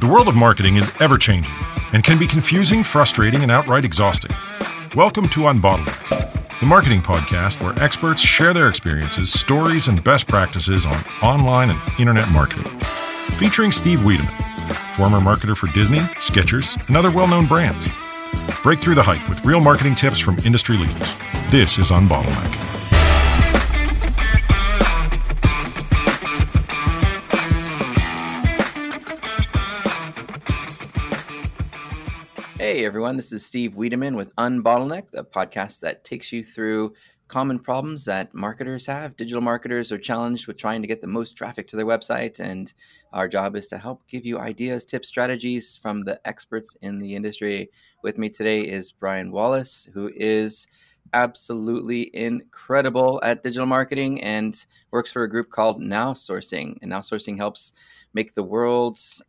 [0.00, 1.52] The world of marketing is ever changing
[1.92, 4.30] and can be confusing, frustrating, and outright exhausting.
[4.94, 10.86] Welcome to Unbottleneck, the marketing podcast where experts share their experiences, stories, and best practices
[10.86, 12.78] on online and internet marketing.
[13.38, 14.32] Featuring Steve Wiedemann,
[14.92, 17.88] former marketer for Disney, Skechers, and other well known brands.
[18.62, 21.12] Break through the hype with real marketing tips from industry leaders.
[21.50, 22.54] This is Unbottleneck.
[32.88, 36.94] Everyone, this is Steve Wiedemann with Unbottleneck, the podcast that takes you through
[37.28, 39.14] common problems that marketers have.
[39.14, 42.72] Digital marketers are challenged with trying to get the most traffic to their website, and
[43.12, 47.14] our job is to help give you ideas, tips, strategies from the experts in the
[47.14, 47.70] industry.
[48.02, 50.66] With me today is Brian Wallace, who is
[51.12, 56.78] absolutely incredible at digital marketing and works for a group called Now Sourcing.
[56.80, 57.74] And Now Sourcing helps
[58.14, 59.22] make the world's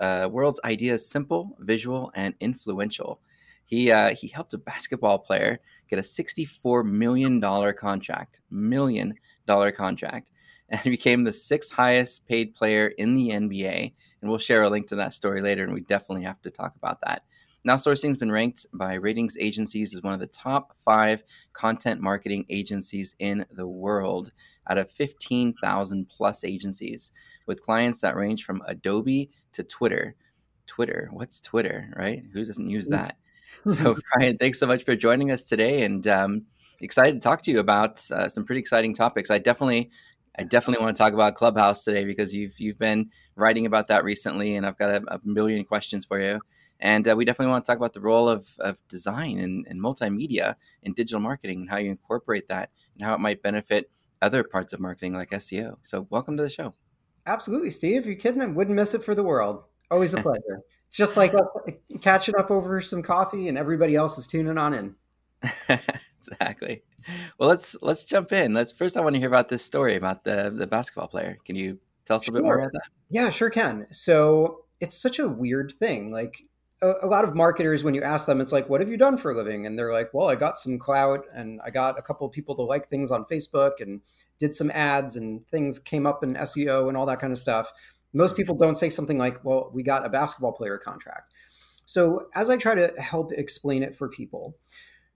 [0.00, 3.20] uh, world's ideas simple, visual, and influential.
[3.66, 9.14] He uh, he helped a basketball player get a sixty-four million dollar contract, million
[9.46, 10.30] dollar contract,
[10.68, 13.92] and became the sixth highest paid player in the NBA.
[14.24, 16.74] And we'll share a link to that story later, and we definitely have to talk
[16.76, 17.24] about that.
[17.62, 21.22] Now, Sourcing's been ranked by ratings agencies as one of the top five
[21.52, 24.32] content marketing agencies in the world
[24.66, 27.12] out of 15,000 plus agencies,
[27.46, 30.14] with clients that range from Adobe to Twitter.
[30.66, 32.22] Twitter, what's Twitter, right?
[32.32, 33.18] Who doesn't use that?
[33.66, 36.46] so, Brian, thanks so much for joining us today, and um,
[36.80, 39.30] excited to talk to you about uh, some pretty exciting topics.
[39.30, 39.90] I definitely
[40.36, 44.04] I definitely want to talk about Clubhouse today because you've you've been writing about that
[44.04, 46.40] recently, and I've got a, a million questions for you.
[46.80, 49.80] And uh, we definitely want to talk about the role of, of design and, and
[49.80, 54.42] multimedia in digital marketing and how you incorporate that and how it might benefit other
[54.42, 55.76] parts of marketing like SEO.
[55.82, 56.74] So, welcome to the show.
[57.26, 58.06] Absolutely, Steve.
[58.06, 58.42] You're kidding?
[58.42, 59.62] I wouldn't miss it for the world.
[59.90, 60.62] Always a pleasure.
[60.86, 61.32] it's just like
[62.00, 64.94] catching up over some coffee, and everybody else is tuning on in.
[66.28, 66.82] exactly.
[67.38, 68.54] Well, let's let's jump in.
[68.54, 68.96] Let's first.
[68.96, 71.36] I want to hear about this story about the the basketball player.
[71.44, 72.34] Can you tell us sure.
[72.34, 72.82] a bit more about that?
[73.10, 73.86] Yeah, sure can.
[73.90, 76.10] So it's such a weird thing.
[76.10, 76.42] Like
[76.82, 79.16] a, a, lot of marketers, when you ask them, it's like, "What have you done
[79.16, 82.02] for a living?" And they're like, "Well, I got some clout, and I got a
[82.02, 84.00] couple of people to like things on Facebook, and
[84.38, 87.72] did some ads, and things came up in SEO and all that kind of stuff."
[88.12, 88.36] Most mm-hmm.
[88.36, 91.32] people don't say something like, "Well, we got a basketball player contract."
[91.86, 94.56] So as I try to help explain it for people,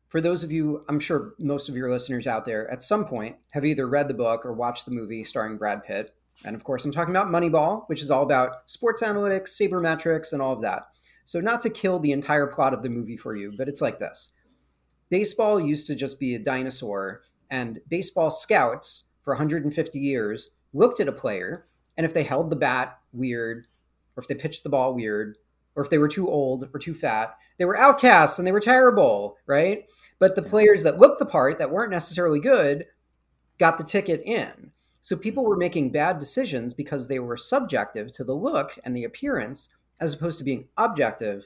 [0.09, 3.37] for those of you, I'm sure most of your listeners out there at some point
[3.53, 6.15] have either read the book or watched the movie starring Brad Pitt.
[6.45, 10.41] And of course, I'm talking about Moneyball, which is all about sports analytics, sabermetrics, and
[10.41, 10.89] all of that.
[11.25, 13.99] So, not to kill the entire plot of the movie for you, but it's like
[13.99, 14.33] this
[15.11, 21.09] Baseball used to just be a dinosaur, and baseball scouts for 150 years looked at
[21.09, 23.67] a player, and if they held the bat weird,
[24.17, 25.37] or if they pitched the ball weird,
[25.75, 28.61] or if they were too old or too fat, they were outcasts and they were
[28.61, 29.85] terrible, right?
[30.19, 32.87] But the players that looked the part that weren't necessarily good
[33.59, 34.73] got the ticket in.
[35.01, 35.51] So people mm-hmm.
[35.51, 39.69] were making bad decisions because they were subjective to the look and the appearance
[40.01, 41.45] as opposed to being objective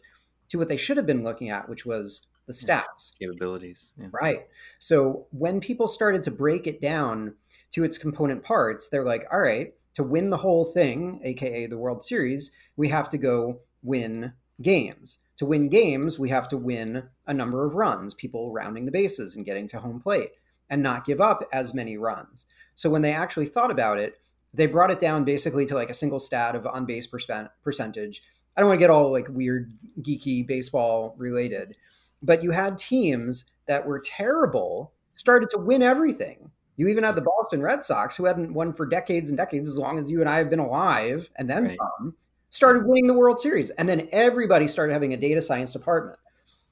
[0.48, 3.92] to what they should have been looking at, which was the stats, capabilities.
[3.96, 4.08] Yeah.
[4.12, 4.46] Right.
[4.78, 7.34] So when people started to break it down
[7.72, 11.78] to its component parts, they're like, all right, to win the whole thing, aka the
[11.78, 15.18] World Series, we have to go win games.
[15.36, 19.34] To win games, we have to win a number of runs, people rounding the bases
[19.34, 20.32] and getting to home plate,
[20.70, 22.46] and not give up as many runs.
[22.74, 24.20] So when they actually thought about it,
[24.54, 28.22] they brought it down basically to like a single stat of on base percentage
[28.56, 31.74] I don't want to get all like weird, geeky baseball related,
[32.22, 36.50] but you had teams that were terrible started to win everything.
[36.76, 39.78] You even had the Boston Red Sox, who hadn't won for decades and decades, as
[39.78, 41.76] long as you and I have been alive, and then right.
[41.76, 42.14] some,
[42.52, 43.70] started winning the World Series.
[43.70, 46.20] And then everybody started having a data science department.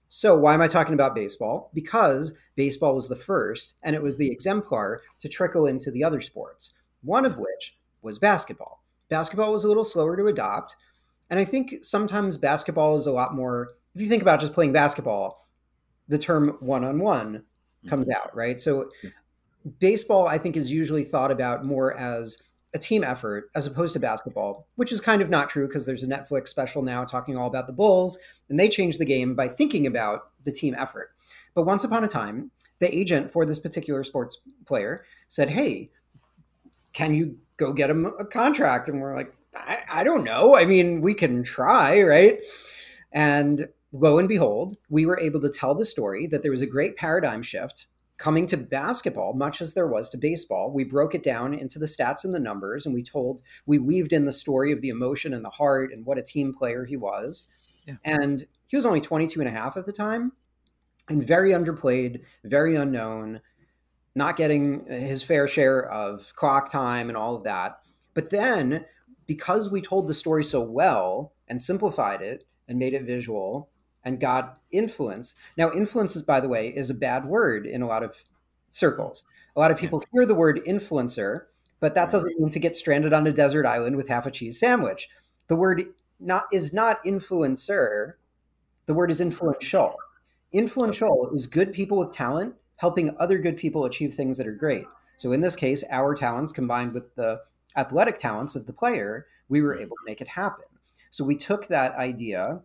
[0.09, 1.73] So, why am I talking about baseball?
[1.75, 6.21] Because baseball was the first, and it was the exemplar to trickle into the other
[6.21, 8.83] sports, one of which was basketball.
[9.09, 10.77] Basketball was a little slower to adopt
[11.31, 14.73] and I think sometimes basketball is a lot more, if you think about just playing
[14.73, 15.47] basketball,
[16.09, 17.45] the term one on one
[17.87, 18.21] comes mm-hmm.
[18.21, 18.61] out, right?
[18.61, 18.91] So
[19.79, 24.01] baseball, I think, is usually thought about more as a team effort as opposed to
[24.01, 27.49] basketball, which is kind of not true because there's a Netflix special now talking all
[27.49, 28.19] about the Bulls,
[28.49, 31.11] and they changed the game by thinking about the team effort.
[31.55, 35.91] But once upon a time, the agent for this particular sports player said, Hey,
[36.93, 38.89] can you go get him a contract?
[38.89, 40.57] And we're like, I, I don't know.
[40.57, 42.41] I mean, we can try, right?
[43.13, 46.67] And lo and behold, we were able to tell the story that there was a
[46.67, 47.87] great paradigm shift
[48.21, 51.87] coming to basketball, much as there was to baseball, we broke it down into the
[51.87, 55.33] stats and the numbers, and we told, we weaved in the story of the emotion
[55.33, 57.47] and the heart and what a team player he was.
[57.89, 57.95] Yeah.
[58.05, 60.33] And he was only 22 and a half at the time
[61.09, 63.41] and very underplayed, very unknown,
[64.15, 67.81] not getting his fair share of clock time and all of that.
[68.13, 68.85] But then,
[69.27, 73.71] because we told the story so well and simplified it and made it visual,
[74.05, 75.35] and got influence.
[75.57, 78.25] Now, influence, is, by the way, is a bad word in a lot of
[78.71, 79.25] circles.
[79.57, 81.43] A lot of people hear the word influencer,
[81.81, 82.13] but that mm-hmm.
[82.13, 85.09] doesn't mean to get stranded on a desert island with half a cheese sandwich.
[85.49, 85.87] The word
[86.19, 88.15] not is not influencer.
[88.87, 89.97] The word is influential.
[90.53, 94.87] Influential is good people with talent helping other good people achieve things that are great.
[95.19, 97.43] So in this case, our talents combined with the
[97.77, 99.83] athletic talents of the player, we were mm-hmm.
[99.83, 100.65] able to make it happen.
[101.11, 102.63] So we took that idea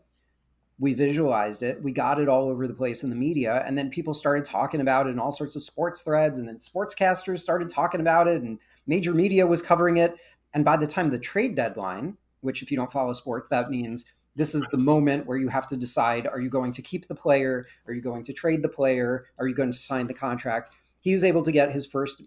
[0.78, 3.90] we visualized it we got it all over the place in the media and then
[3.90, 7.70] people started talking about it in all sorts of sports threads and then sportscasters started
[7.70, 10.16] talking about it and major media was covering it.
[10.54, 14.06] And by the time the trade deadline which if you don't follow sports that means
[14.36, 17.16] this is the moment where you have to decide are you going to keep the
[17.16, 17.68] player?
[17.88, 19.26] Are you going to trade the player?
[19.40, 20.72] Are you going to sign the contract?
[21.00, 22.22] He was able to get his first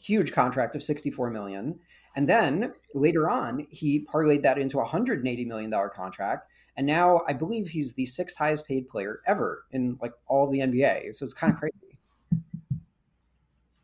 [0.00, 1.80] huge contract of 64 million.
[2.14, 6.48] And then later on he parlayed that into a 180 million dollar contract
[6.80, 10.60] and now I believe he's the sixth highest paid player ever in like all the
[10.60, 11.14] NBA.
[11.14, 11.66] So it's kind of hmm.
[11.66, 11.98] crazy.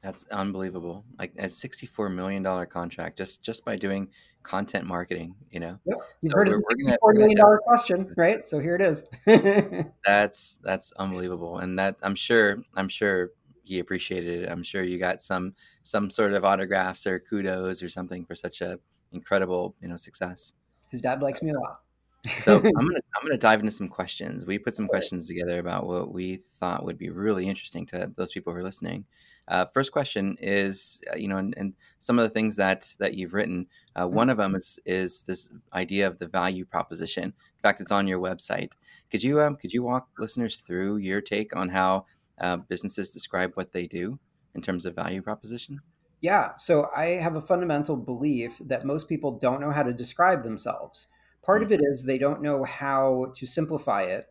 [0.01, 1.05] That's unbelievable.
[1.19, 4.09] Like a sixty-four million dollar contract just just by doing
[4.43, 5.35] content marketing.
[5.51, 5.79] You know.
[5.85, 5.99] Yep.
[6.23, 8.47] You've so heard of the sixty-four million dollar question, right?
[8.47, 9.07] So here it is.
[10.07, 13.33] that's that's unbelievable, and that I'm sure I'm sure
[13.63, 14.51] he appreciated it.
[14.51, 18.63] I'm sure you got some some sort of autographs or kudos or something for such
[18.63, 18.79] a
[19.13, 20.55] incredible you know success.
[20.91, 21.81] His dad likes me a lot
[22.29, 24.45] so I'm gonna I'm gonna dive into some questions.
[24.47, 28.33] We put some questions together about what we thought would be really interesting to those
[28.33, 29.05] people who are listening.
[29.49, 33.15] Uh, first question is, uh, you know, and, and, some of the things that that
[33.15, 33.67] you've written.
[33.95, 34.15] Uh, mm-hmm.
[34.15, 37.25] one of them is is this idea of the value proposition.
[37.25, 38.73] In fact, it's on your website.
[39.11, 42.07] Could you um, could you walk listeners through your take on how
[42.41, 44.19] uh, businesses describe what they do
[44.55, 45.81] in terms of value proposition?
[46.21, 46.57] Yeah.
[46.57, 51.09] So I have a fundamental belief that most people don't know how to describe themselves.
[51.47, 51.91] Part of it mm-hmm.
[51.91, 54.27] is they don't know how to simplify it.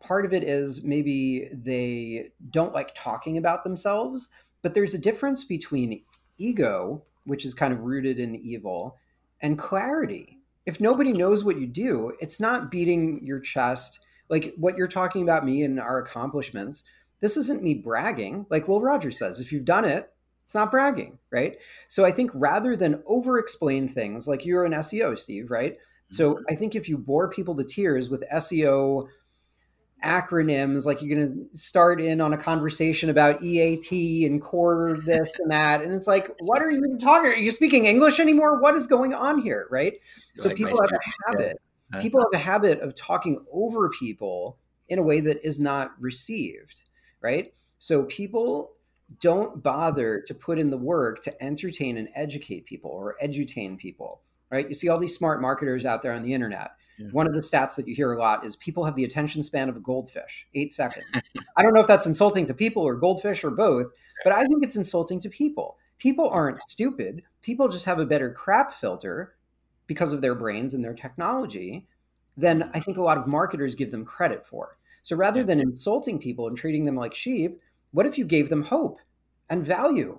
[0.00, 4.28] Part of it is maybe they don't like talking about themselves,
[4.62, 6.02] but there's a difference between
[6.38, 8.96] ego, which is kind of rooted in evil,
[9.42, 10.38] and clarity.
[10.64, 15.22] If nobody knows what you do, it's not beating your chest like what you're talking
[15.22, 16.84] about me and our accomplishments.
[17.20, 18.46] This isn't me bragging.
[18.50, 20.12] Like Will Rogers says, if you've done it,
[20.44, 21.58] it's not bragging, right?
[21.88, 25.76] So I think rather than over explain things, like you're an SEO, Steve, right?
[26.10, 26.44] So mm-hmm.
[26.48, 29.08] I think if you bore people to tears with SEO
[30.04, 35.38] acronyms, like you're going to start in on a conversation about EAT and core this
[35.38, 37.30] and that, and it's like, what are you even talking?
[37.30, 38.60] Are you speaking English anymore?
[38.60, 39.94] What is going on here, right?
[40.36, 41.60] so people have a habit.
[41.92, 42.00] Yeah.
[42.00, 44.58] People have a habit of talking over people
[44.88, 46.82] in a way that is not received,
[47.20, 47.52] right?
[47.78, 48.72] So people
[49.20, 54.20] don't bother to put in the work to entertain and educate people or edutain people
[54.50, 54.68] right?
[54.68, 56.72] You see all these smart marketers out there on the internet.
[56.98, 57.08] Yeah.
[57.12, 59.68] One of the stats that you hear a lot is people have the attention span
[59.68, 61.06] of a goldfish, eight seconds.
[61.56, 63.86] I don't know if that's insulting to people or goldfish or both,
[64.24, 65.76] but I think it's insulting to people.
[65.98, 67.22] People aren't stupid.
[67.42, 69.34] People just have a better crap filter
[69.86, 71.86] because of their brains and their technology
[72.36, 74.76] than I think a lot of marketers give them credit for.
[75.02, 77.60] So rather than insulting people and treating them like sheep,
[77.92, 79.00] what if you gave them hope
[79.48, 80.18] and value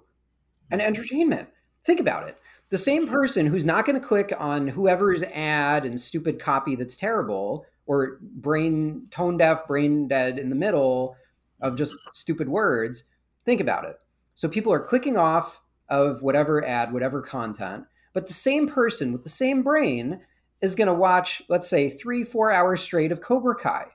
[0.72, 1.50] and entertainment?
[1.84, 2.38] Think about it
[2.70, 6.96] the same person who's not going to click on whoever's ad and stupid copy that's
[6.96, 11.16] terrible or brain tone deaf, brain dead in the middle
[11.62, 13.04] of just stupid words,
[13.46, 13.96] think about it.
[14.36, 19.24] So people are clicking off of whatever ad, whatever content, but the same person with
[19.24, 20.22] the same brain
[20.62, 23.86] is going to watch, let's say, three, four hours straight of Cobra Kai.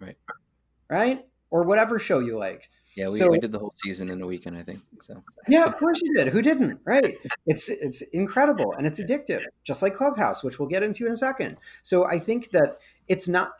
[0.00, 0.16] Right.
[0.88, 1.26] Right?
[1.50, 2.70] Or whatever show you like.
[2.98, 4.80] Yeah, we, so, we did the whole season in a weekend, I think.
[5.00, 6.26] So yeah, of course you did.
[6.32, 6.80] Who didn't?
[6.84, 7.16] Right?
[7.46, 11.16] It's it's incredible and it's addictive, just like Clubhouse, which we'll get into in a
[11.16, 11.58] second.
[11.84, 13.52] So I think that it's not.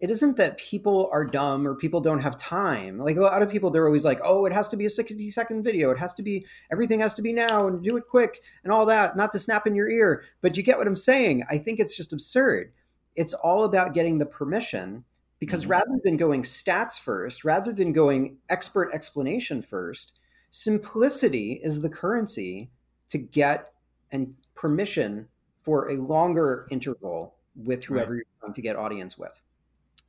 [0.00, 2.98] It isn't that people are dumb or people don't have time.
[2.98, 5.28] Like a lot of people, they're always like, "Oh, it has to be a sixty
[5.28, 5.90] second video.
[5.90, 8.86] It has to be everything has to be now and do it quick and all
[8.86, 11.44] that, not to snap in your ear." But you get what I'm saying?
[11.50, 12.72] I think it's just absurd.
[13.14, 15.04] It's all about getting the permission
[15.38, 15.72] because mm-hmm.
[15.72, 20.18] rather than going stats first, rather than going expert explanation first,
[20.50, 22.70] simplicity is the currency
[23.08, 23.72] to get
[24.10, 25.28] and permission
[25.58, 28.16] for a longer interval with whoever right.
[28.16, 29.42] you're trying to get audience with.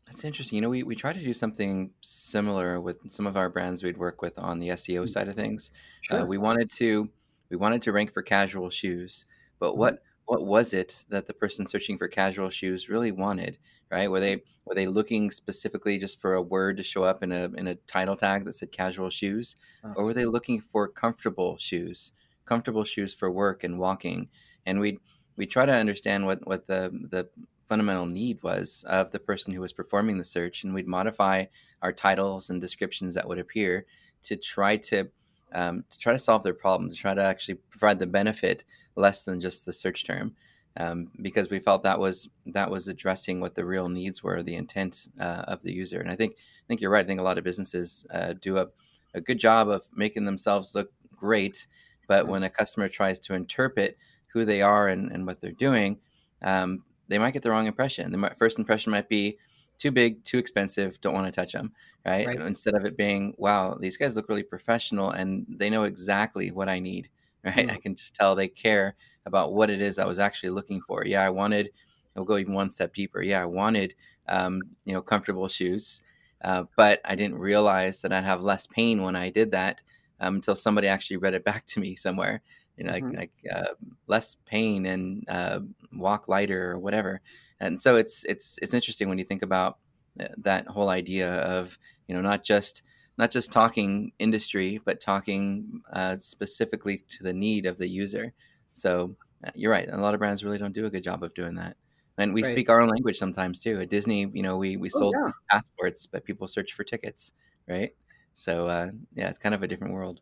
[0.05, 0.55] That's interesting.
[0.55, 3.97] You know, we, we try to do something similar with some of our brands we'd
[3.97, 5.09] work with on the SEO mm.
[5.09, 5.71] side of things.
[6.09, 6.23] Uh, sure.
[6.23, 7.09] Uh, we wanted to
[7.49, 9.25] we wanted to rank for casual shoes,
[9.59, 9.79] but mm-hmm.
[9.79, 13.57] what what was it that the person searching for casual shoes really wanted?
[13.89, 14.09] Right?
[14.11, 17.45] Were they were they looking specifically just for a word to show up in a
[17.55, 19.93] in a title tag that said casual shoes, uh-huh.
[19.95, 22.11] or were they looking for comfortable shoes,
[22.45, 24.27] comfortable shoes for work and walking?
[24.65, 24.99] And we
[25.37, 27.29] we try to understand what what the the
[27.67, 31.45] fundamental need was of the person who was performing the search, and we'd modify
[31.81, 33.85] our titles and descriptions that would appear
[34.23, 35.09] to try to
[35.53, 38.65] um, to try to solve their problem, to try to actually provide the benefit
[38.95, 40.35] less than just the search term,
[40.77, 44.55] um, because we felt that was that was addressing what the real needs were, the
[44.55, 45.99] intent uh, of the user.
[45.99, 47.03] And I think I think you're right.
[47.03, 48.67] I think a lot of businesses uh, do a,
[49.13, 51.67] a good job of making themselves look great,
[52.07, 55.99] but when a customer tries to interpret who they are and, and what they're doing,
[56.41, 58.11] um, they might get the wrong impression.
[58.11, 59.37] The first impression might be,
[59.77, 61.71] too big, too expensive, don't want to touch them,
[62.05, 62.27] right?
[62.27, 62.41] right?
[62.41, 66.69] Instead of it being, wow, these guys look really professional and they know exactly what
[66.69, 67.09] I need,
[67.47, 67.67] right?
[67.67, 67.71] Mm.
[67.71, 71.05] I can just tell they care about what it is I was actually looking for.
[71.05, 71.71] Yeah, I wanted,
[72.15, 73.21] we'll go even one step deeper.
[73.21, 73.95] Yeah, I wanted,
[74.27, 76.01] um, you know, comfortable shoes,
[76.43, 79.81] uh, but I didn't realize that I'd have less pain when I did that
[80.19, 82.41] um, until somebody actually read it back to me somewhere.
[82.77, 83.17] You know, mm-hmm.
[83.17, 83.73] like, like uh,
[84.05, 85.61] less pain and uh,
[85.93, 87.21] walk lighter or whatever
[87.59, 89.77] and so it's it's it's interesting when you think about
[90.19, 91.77] uh, that whole idea of
[92.07, 92.83] you know not just
[93.17, 98.33] not just talking industry but talking uh, specifically to the need of the user
[98.73, 99.09] so
[99.45, 101.55] uh, you're right a lot of brands really don't do a good job of doing
[101.55, 101.75] that
[102.17, 102.51] and we right.
[102.51, 105.31] speak our own language sometimes too at disney you know we we oh, sold yeah.
[105.49, 107.33] passports but people search for tickets
[107.67, 107.95] right
[108.33, 110.19] so uh, yeah it's kind of a different world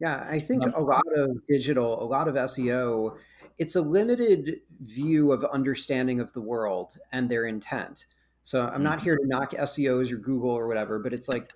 [0.00, 3.16] yeah i think a lot of digital a lot of seo
[3.58, 8.06] it's a limited view of understanding of the world and their intent.
[8.42, 9.04] So I'm not mm-hmm.
[9.04, 11.50] here to knock SEOs or Google or whatever, but it's like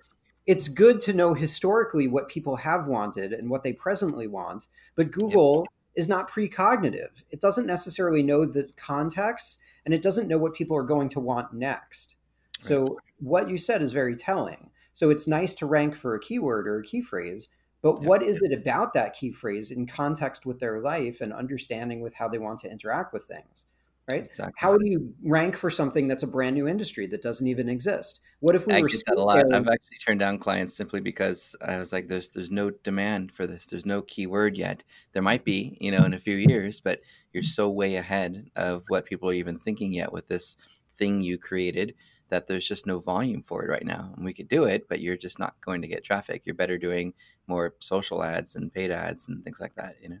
[0.45, 4.67] it's good to know historically what people have wanted and what they presently want.
[4.95, 5.73] But Google yep.
[5.95, 7.23] is not precognitive.
[7.29, 11.19] It doesn't necessarily know the context and it doesn't know what people are going to
[11.19, 12.15] want next.
[12.59, 12.65] Right.
[12.65, 14.71] So what you said is very telling.
[14.93, 17.49] So it's nice to rank for a keyword or a key phrase,
[17.81, 22.01] but what is it about that key phrase in context with their life and understanding
[22.01, 23.65] with how they want to interact with things?
[24.11, 24.25] Right?
[24.25, 24.53] Exactly.
[24.57, 28.21] How do you rank for something that's a brand new industry that doesn't even exist?
[28.39, 29.53] What if we I were get that a lot.
[29.53, 33.45] I've actually turned down clients simply because I was like, "There's there's no demand for
[33.45, 33.65] this.
[33.65, 34.83] There's no keyword yet.
[35.11, 37.01] There might be, you know, in a few years, but
[37.33, 40.57] you're so way ahead of what people are even thinking yet with this
[40.95, 41.95] thing you created
[42.29, 44.13] that there's just no volume for it right now.
[44.15, 46.45] And we could do it, but you're just not going to get traffic.
[46.45, 47.13] You're better doing
[47.47, 50.19] more social ads and paid ads and things like that, you know?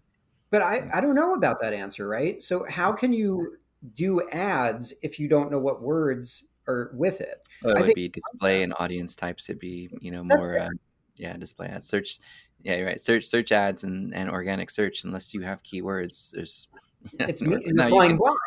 [0.49, 2.41] But I, I don't know about that answer, right?
[2.41, 3.57] So how can you
[3.93, 7.47] do ads if you don't know what words are with it?
[7.63, 9.49] Well, it I would be display and audience types.
[9.49, 10.69] It'd be, you know, more, uh,
[11.15, 12.19] yeah, display ads, search.
[12.61, 12.99] Yeah, you're right.
[12.99, 16.67] Search, search ads and, and organic search, unless you have keywords, there's,
[17.19, 17.57] it's me,
[17.87, 18.37] flying blind.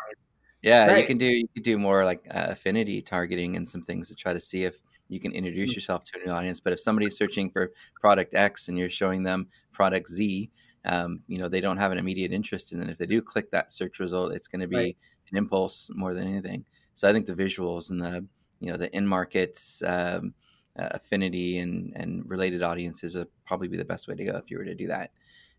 [0.63, 1.01] Yeah, right.
[1.01, 4.15] you can do you can do more like uh, affinity targeting and some things to
[4.15, 5.75] try to see if you can introduce mm-hmm.
[5.75, 6.61] yourself to a new audience.
[6.61, 10.49] But if somebody's searching for product X and you're showing them product Z,
[10.85, 12.89] um, you know they don't have an immediate interest in it.
[12.89, 14.97] If they do click that search result, it's going to be right.
[15.33, 16.63] An impulse more than anything.
[16.93, 18.25] So I think the visuals and the
[18.59, 20.33] you know the in markets um,
[20.77, 24.49] uh, affinity and and related audiences would probably be the best way to go if
[24.49, 25.11] you were to do that.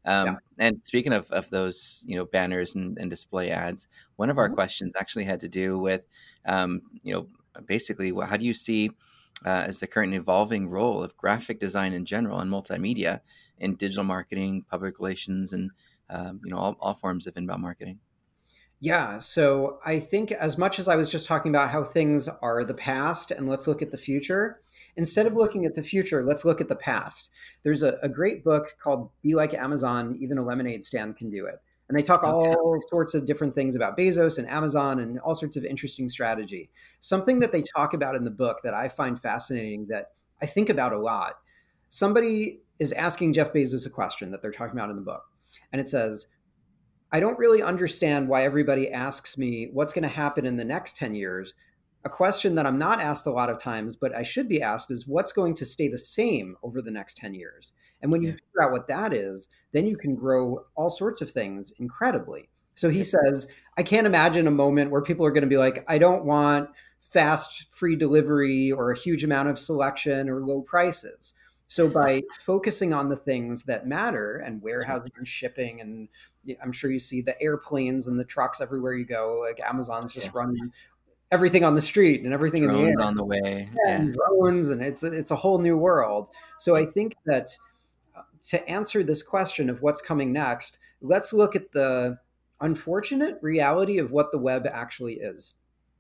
[0.07, 0.67] Um, yeah.
[0.67, 4.47] And speaking of, of those, you know, banners and, and display ads, one of our
[4.47, 4.55] mm-hmm.
[4.55, 6.03] questions actually had to do with,
[6.45, 7.27] um, you know,
[7.67, 8.91] basically, how do you see
[9.47, 13.21] uh, as the current evolving role of graphic design in general and multimedia
[13.59, 15.71] in digital marketing, public relations, and
[16.11, 17.99] um, you know, all, all forms of inbound marketing?
[18.85, 22.63] Yeah, so I think as much as I was just talking about how things are
[22.65, 24.61] the past and let's look at the future,
[24.95, 27.31] instead of looking at the future, let's look at the past.
[27.63, 31.47] There's a, a great book called Be Like Amazon, Even a Lemonade Stand Can Do
[31.47, 31.63] It.
[31.89, 35.57] And they talk all sorts of different things about Bezos and Amazon and all sorts
[35.57, 36.69] of interesting strategy.
[37.01, 40.13] Something that they talk about in the book that I find fascinating that
[40.43, 41.39] I think about a lot.
[41.89, 45.25] Somebody is asking Jeff Bezos a question that they're talking about in the book.
[45.73, 46.27] And it says,
[47.15, 50.97] I don't really understand why everybody asks me what's going to happen in the next
[50.97, 51.55] 10 years
[52.05, 54.91] a question that I'm not asked a lot of times, but I should be asked
[54.91, 57.73] is what's going to stay the same over the next 10 years?
[58.03, 58.35] And when you yeah.
[58.35, 62.49] figure out what that is, then you can grow all sorts of things incredibly.
[62.75, 65.85] So he says, I can't imagine a moment where people are going to be like,
[65.87, 66.69] I don't want
[67.01, 71.35] fast free delivery or a huge amount of selection or low prices.
[71.69, 76.09] So by focusing on the things that matter and warehousing and shipping and
[76.63, 80.27] I'm sure you see the airplanes and the trucks everywhere you go, like Amazon's just
[80.27, 80.35] yes.
[80.35, 80.73] running
[81.31, 83.69] everything on the street and everything drones in the air on the way.
[83.87, 83.97] yeah.
[83.97, 86.29] and drones and it's a, it's a whole new world.
[86.59, 87.51] So I think that
[88.17, 92.19] uh, to answer this question of what's coming next, let's look at the
[92.61, 95.55] unfortunate reality of what the web actually is.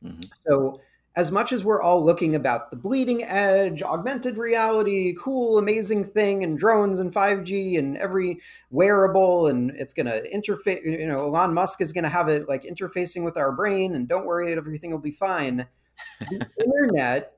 [0.04, 0.22] Mm-hmm.
[0.46, 0.80] So
[1.16, 6.42] as much as we're all looking about the bleeding edge, augmented reality, cool, amazing thing,
[6.42, 8.40] and drones and 5G and every
[8.70, 12.48] wearable, and it's going to interface, you know, Elon Musk is going to have it
[12.48, 15.66] like interfacing with our brain, and don't worry, everything will be fine.
[16.18, 17.34] The internet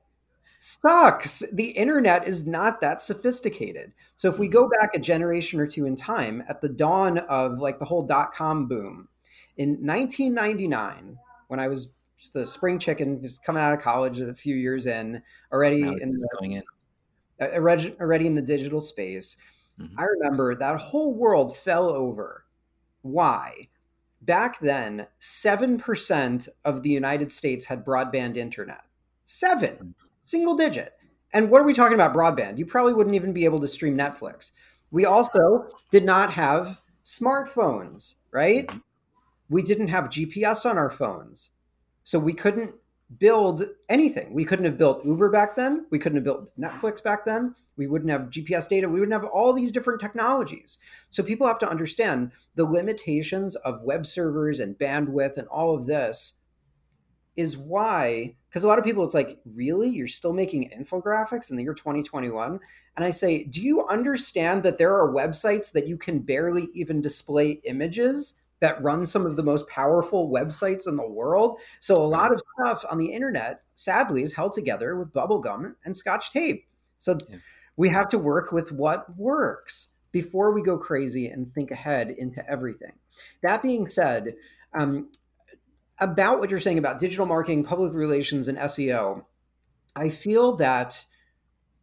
[0.59, 1.43] sucks.
[1.51, 3.93] The internet is not that sophisticated.
[4.15, 4.71] So if we go mm.
[4.79, 8.33] back a generation or two in time, at the dawn of like the whole dot
[8.33, 9.07] com boom,
[9.55, 11.17] in 1999,
[11.47, 14.85] when I was just a spring chicken, just coming out of college a few years
[14.85, 15.21] in,
[15.51, 16.63] already in the, going in,
[17.41, 19.37] already in the digital space.
[19.79, 19.99] Mm-hmm.
[19.99, 22.45] I remember that whole world fell over.
[23.01, 23.69] Why?
[24.21, 28.81] Back then, seven percent of the United States had broadband internet.
[29.23, 29.91] Seven, mm-hmm.
[30.23, 30.93] single digit.
[31.33, 32.57] And what are we talking about broadband?
[32.57, 34.51] You probably wouldn't even be able to stream Netflix.
[34.89, 38.65] We also did not have smartphones, right?
[38.67, 38.77] Mm-hmm.
[39.49, 41.51] We didn't have GPS on our phones.
[42.07, 42.73] So we couldn't
[43.19, 44.33] build anything.
[44.33, 45.87] We couldn't have built Uber back then.
[45.89, 47.53] We couldn't have built Netflix back then.
[47.75, 48.87] We wouldn't have GPS data.
[48.87, 50.77] We wouldn't have all these different technologies.
[51.09, 55.85] So people have to understand the limitations of web servers and bandwidth and all of
[55.85, 56.35] this
[57.35, 59.89] is why, because a lot of people, it's like, really?
[59.89, 62.57] You're still making infographics in the year 2021?
[62.95, 67.01] And I say, do you understand that there are websites that you can barely even
[67.01, 71.59] display images that run some of the most powerful websites in the world.
[71.79, 75.95] So a lot of stuff on the internet, sadly, is held together with bubblegum and
[75.95, 76.67] scotch tape.
[76.97, 77.37] So yeah.
[77.75, 82.47] we have to work with what works before we go crazy and think ahead into
[82.49, 82.93] everything.
[83.43, 84.35] That being said,
[84.73, 85.09] um,
[85.99, 89.23] about what you're saying about digital marketing, public relations, and SEO,
[89.95, 91.05] I feel that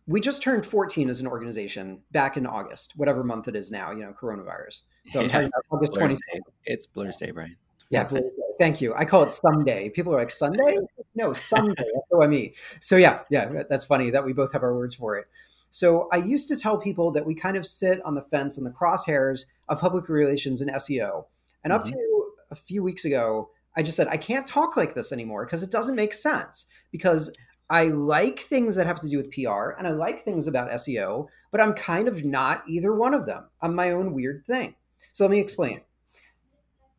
[0.06, 3.90] we just turned 14 as an organization back in August, whatever month it is now,
[3.90, 4.82] you know, coronavirus.
[5.08, 6.16] So I'm about August 20.
[6.64, 7.56] It's Blur's Day, Brian.
[7.90, 8.28] Yeah, Blur's Day.
[8.58, 8.94] Thank you.
[8.94, 9.88] I call it Sunday.
[9.88, 10.76] People are like, Sunday?
[11.14, 11.74] No, Sunday.
[11.76, 12.52] That's what I mean.
[12.80, 15.26] So yeah, yeah, that's funny that we both have our words for it.
[15.70, 18.64] So I used to tell people that we kind of sit on the fence on
[18.64, 21.24] the crosshairs of public relations and SEO.
[21.64, 21.94] And up mm-hmm.
[21.94, 25.62] to a few weeks ago, I just said, I can't talk like this anymore because
[25.62, 26.66] it doesn't make sense.
[26.92, 27.34] Because
[27.70, 31.28] I like things that have to do with PR and I like things about SEO,
[31.50, 33.48] but I'm kind of not either one of them.
[33.62, 34.74] I'm my own weird thing.
[35.12, 35.80] So let me explain.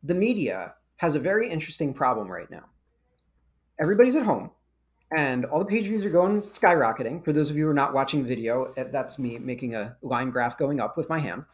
[0.03, 2.65] The media has a very interesting problem right now.
[3.79, 4.51] Everybody's at home
[5.15, 7.23] and all the page views are going skyrocketing.
[7.23, 10.31] For those of you who are not watching video, eh, that's me making a line
[10.31, 11.45] graph going up with my hand.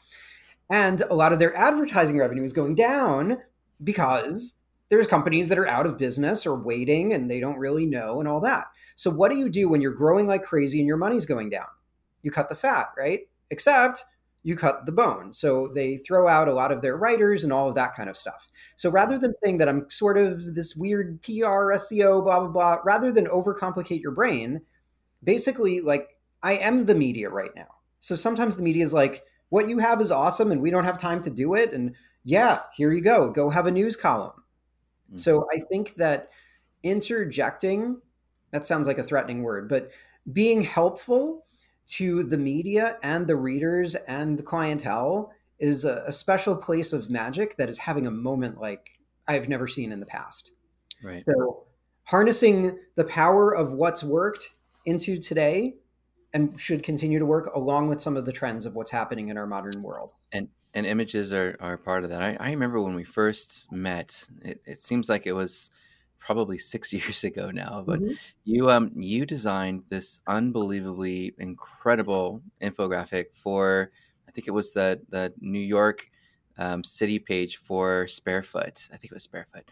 [0.70, 3.40] And a lot of their advertising revenue is going down
[3.84, 4.56] because
[4.90, 8.28] there's companies that are out of business or waiting and they don't really know and
[8.28, 8.66] all that.
[9.02, 11.66] So what do you do when you're growing like crazy and your money's going down?
[12.22, 13.22] You cut the fat, right?
[13.50, 14.06] Except
[14.44, 15.34] you cut the bone.
[15.34, 18.16] So they throw out a lot of their writers and all of that kind of
[18.16, 18.48] stuff.
[18.76, 22.78] So rather than saying that I'm sort of this weird PR, SEO, blah, blah, blah,
[22.86, 24.62] rather than overcomplicate your brain,
[25.24, 26.10] basically, like,
[26.44, 27.70] I am the media right now.
[28.02, 31.00] So sometimes the media is like, what you have is awesome and we don't have
[31.00, 31.74] time to do it.
[31.74, 33.32] And yeah, here you go.
[33.32, 34.44] Go have a news column.
[35.10, 35.18] Mm-hmm.
[35.18, 36.30] So I think that
[36.84, 37.98] interjecting
[38.52, 39.92] that sounds like a threatening word, but
[40.32, 41.46] being helpful
[41.88, 47.10] to the media and the readers and the clientele is a, a, special place of
[47.10, 48.92] magic that is having a moment like
[49.28, 50.52] I've never seen in the past.
[51.04, 51.24] Right.
[51.26, 51.66] So
[52.06, 54.50] harnessing the power of what's worked
[54.86, 55.76] into today
[56.34, 59.38] and should continue to work along with some of the trends of what's happening in
[59.38, 60.12] our modern world.
[60.32, 62.22] And and images are, are part of that.
[62.22, 65.70] I, I remember when we first met, it, it seems like it was
[66.22, 68.14] probably six years ago now, but mm-hmm.
[68.46, 73.92] you um you designed this unbelievably incredible infographic for
[74.28, 76.10] I think it was the the New York
[76.58, 78.90] um, city page for Sparefoot.
[78.94, 79.64] I think it was Sparefoot,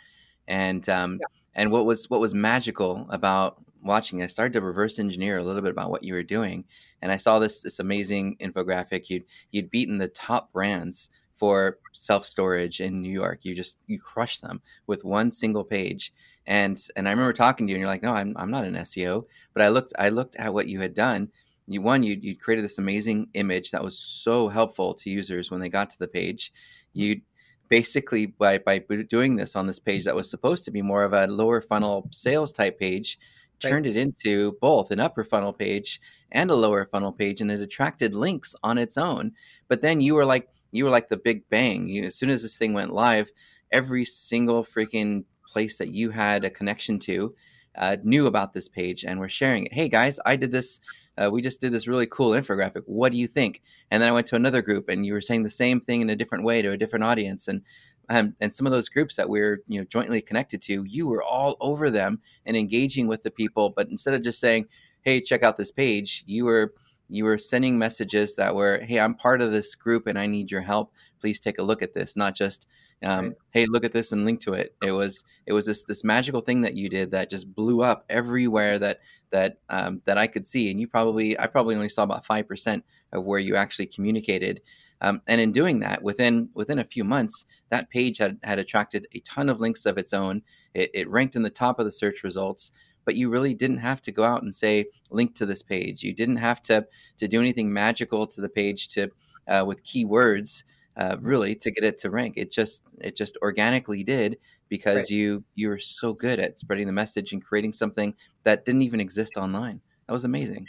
[0.47, 1.27] and um, yeah.
[1.55, 5.62] and what was what was magical about watching, I started to reverse engineer a little
[5.62, 6.65] bit about what you were doing,
[7.01, 9.09] and I saw this this amazing infographic.
[9.09, 13.45] You'd you'd beaten the top brands for self storage in New York.
[13.45, 16.13] You just you crushed them with one single page,
[16.49, 18.73] and and I remember talking to you, and you're like, no, I'm I'm not an
[18.73, 19.25] SEO.
[19.53, 21.29] But I looked I looked at what you had done.
[21.67, 25.62] You one you you created this amazing image that was so helpful to users when
[25.62, 26.51] they got to the page.
[26.91, 27.21] You
[27.69, 31.13] basically by by doing this on this page that was supposed to be more of
[31.13, 33.19] a lower funnel sales type page
[33.59, 37.62] turned it into both an upper funnel page and a lower funnel page and it
[37.62, 39.31] attracted links on its own
[39.67, 42.41] but then you were like you were like the big bang you, as soon as
[42.41, 43.31] this thing went live
[43.71, 47.35] every single freaking place that you had a connection to
[47.75, 49.73] uh, knew about this page and were sharing it.
[49.73, 50.79] Hey guys, I did this.
[51.17, 52.83] Uh, we just did this really cool infographic.
[52.85, 53.62] What do you think?
[53.91, 56.09] And then I went to another group, and you were saying the same thing in
[56.09, 57.47] a different way to a different audience.
[57.47, 57.62] And
[58.09, 61.23] um, and some of those groups that we're you know jointly connected to, you were
[61.23, 63.69] all over them and engaging with the people.
[63.69, 64.67] But instead of just saying,
[65.01, 66.73] "Hey, check out this page," you were
[67.09, 70.51] you were sending messages that were, "Hey, I'm part of this group and I need
[70.51, 70.93] your help.
[71.19, 72.67] Please take a look at this." Not just,
[73.03, 73.35] um, right.
[73.51, 76.41] "Hey, look at this and link to it." It was it was this this magical
[76.41, 78.99] thing that you did that just blew up everywhere that
[79.31, 80.69] that um, that I could see.
[80.71, 84.62] And you probably I probably only saw about five percent of where you actually communicated.
[85.01, 89.07] Um, and in doing that, within within a few months, that page had, had attracted
[89.13, 90.41] a ton of links of its own.
[90.73, 92.71] It, it ranked in the top of the search results
[93.05, 96.03] but you really didn't have to go out and say link to this page.
[96.03, 96.85] You didn't have to
[97.17, 99.09] to do anything magical to the page to
[99.47, 100.63] uh, with keywords
[100.99, 102.33] uh, really to get it to rank.
[102.35, 105.09] It just it just organically did because right.
[105.09, 108.99] you you were so good at spreading the message and creating something that didn't even
[108.99, 109.79] exist online.
[110.07, 110.67] That was amazing.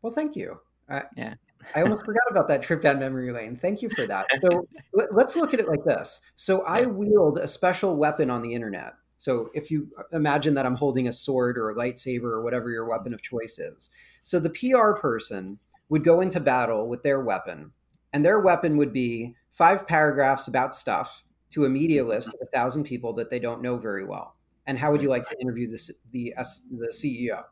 [0.00, 0.60] Well, thank you.
[0.88, 1.34] Uh, yeah.
[1.74, 3.56] I almost forgot about that trip down memory lane.
[3.56, 4.26] Thank you for that.
[4.40, 4.66] So
[5.12, 6.20] let's look at it like this.
[6.36, 8.94] So I wield a special weapon on the internet.
[9.18, 12.88] So if you imagine that I'm holding a sword or a lightsaber or whatever your
[12.88, 13.90] weapon of choice is.
[14.22, 15.58] So the PR person
[15.88, 17.72] would go into battle with their weapon,
[18.12, 22.10] and their weapon would be five paragraphs about stuff to a media mm-hmm.
[22.10, 24.36] list of a thousand people that they don't know very well.
[24.66, 26.34] And how would you like to interview the, the,
[26.70, 27.44] the CEO?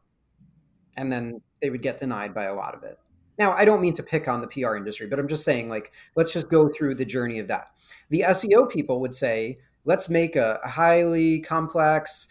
[0.96, 2.98] And then they would get denied by a lot of it.
[3.38, 5.92] Now, I don't mean to pick on the PR industry, but I'm just saying, like,
[6.16, 7.70] let's just go through the journey of that.
[8.10, 12.28] The SEO people would say, let's make a, a highly complex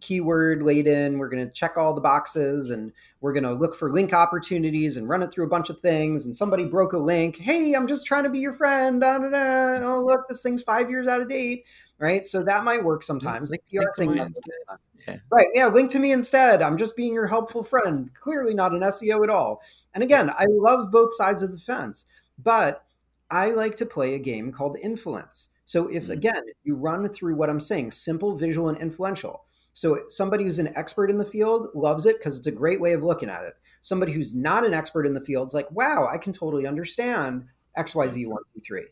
[0.00, 1.18] keyword laden.
[1.18, 4.96] We're going to check all the boxes and we're going to look for link opportunities
[4.96, 6.24] and run it through a bunch of things.
[6.24, 7.38] And somebody broke a link.
[7.38, 9.00] Hey i'm just trying to be your friend.
[9.00, 9.78] Da, da, da.
[9.82, 11.64] oh look this thing's five years out of date.
[11.98, 12.26] Right?
[12.26, 13.50] So that might work sometimes.
[13.50, 14.16] Like PR thing.
[14.16, 15.16] yeah.
[15.30, 15.48] right.
[15.54, 16.62] Yeah link to me instead.
[16.62, 18.10] I'm just being your helpful friend.
[18.14, 19.62] Clearly not an seo at all.
[19.94, 22.06] And again i love both sides of the fence
[22.42, 22.84] but
[23.30, 25.50] i like to play a game called influence.
[25.64, 26.12] So if mm-hmm.
[26.12, 29.44] again, you run through what I'm saying, simple, visual, and influential.
[29.72, 32.92] So somebody who's an expert in the field loves it because it's a great way
[32.92, 33.54] of looking at it.
[33.80, 37.46] Somebody who's not an expert in the field is like, wow, I can totally understand
[37.76, 38.30] XYZ mm-hmm.
[38.30, 38.84] one, two, three.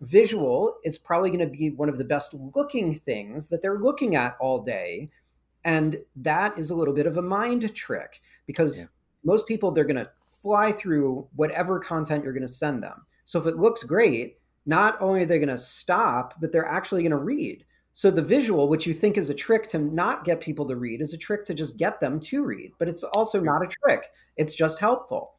[0.00, 4.16] Visual, it's probably going to be one of the best looking things that they're looking
[4.16, 5.10] at all day.
[5.64, 8.86] And that is a little bit of a mind trick because yeah.
[9.22, 13.06] most people, they're going to fly through whatever content you're going to send them.
[13.24, 17.02] So if it looks great, not only are they going to stop, but they're actually
[17.02, 17.64] going to read.
[17.96, 21.00] So the visual, which you think is a trick to not get people to read,
[21.00, 22.72] is a trick to just get them to read.
[22.76, 24.06] But it's also not a trick.
[24.36, 25.34] It's just helpful.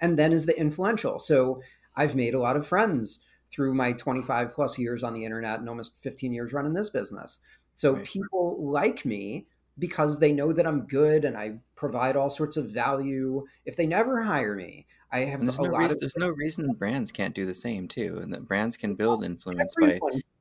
[0.00, 1.18] And then is the influential.
[1.18, 1.60] So
[1.96, 3.18] I've made a lot of friends
[3.50, 7.40] through my 25 plus years on the internet and almost 15 years running this business.
[7.74, 8.04] So right.
[8.04, 12.70] people like me because they know that I'm good and I provide all sorts of
[12.70, 13.46] value.
[13.64, 16.30] If they never hire me, I have there's a no lot reason, of there's no
[16.30, 19.98] reason brands can't do the same too, and that brands can build influence by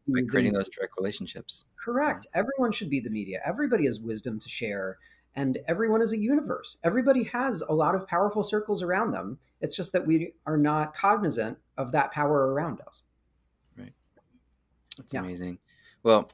[0.08, 1.66] by mm, creating those direct relationships.
[1.80, 2.28] Correct.
[2.34, 3.42] Everyone should be the media.
[3.46, 4.98] Everybody has wisdom to share,
[5.36, 6.78] and everyone is a universe.
[6.84, 9.40] Everybody has a lot of powerful circles around them.
[9.62, 13.04] It's just that we are not cognizant of that power around us.
[13.78, 13.94] Right.
[14.98, 15.22] That's yeah.
[15.22, 15.60] amazing.
[16.04, 16.30] Well,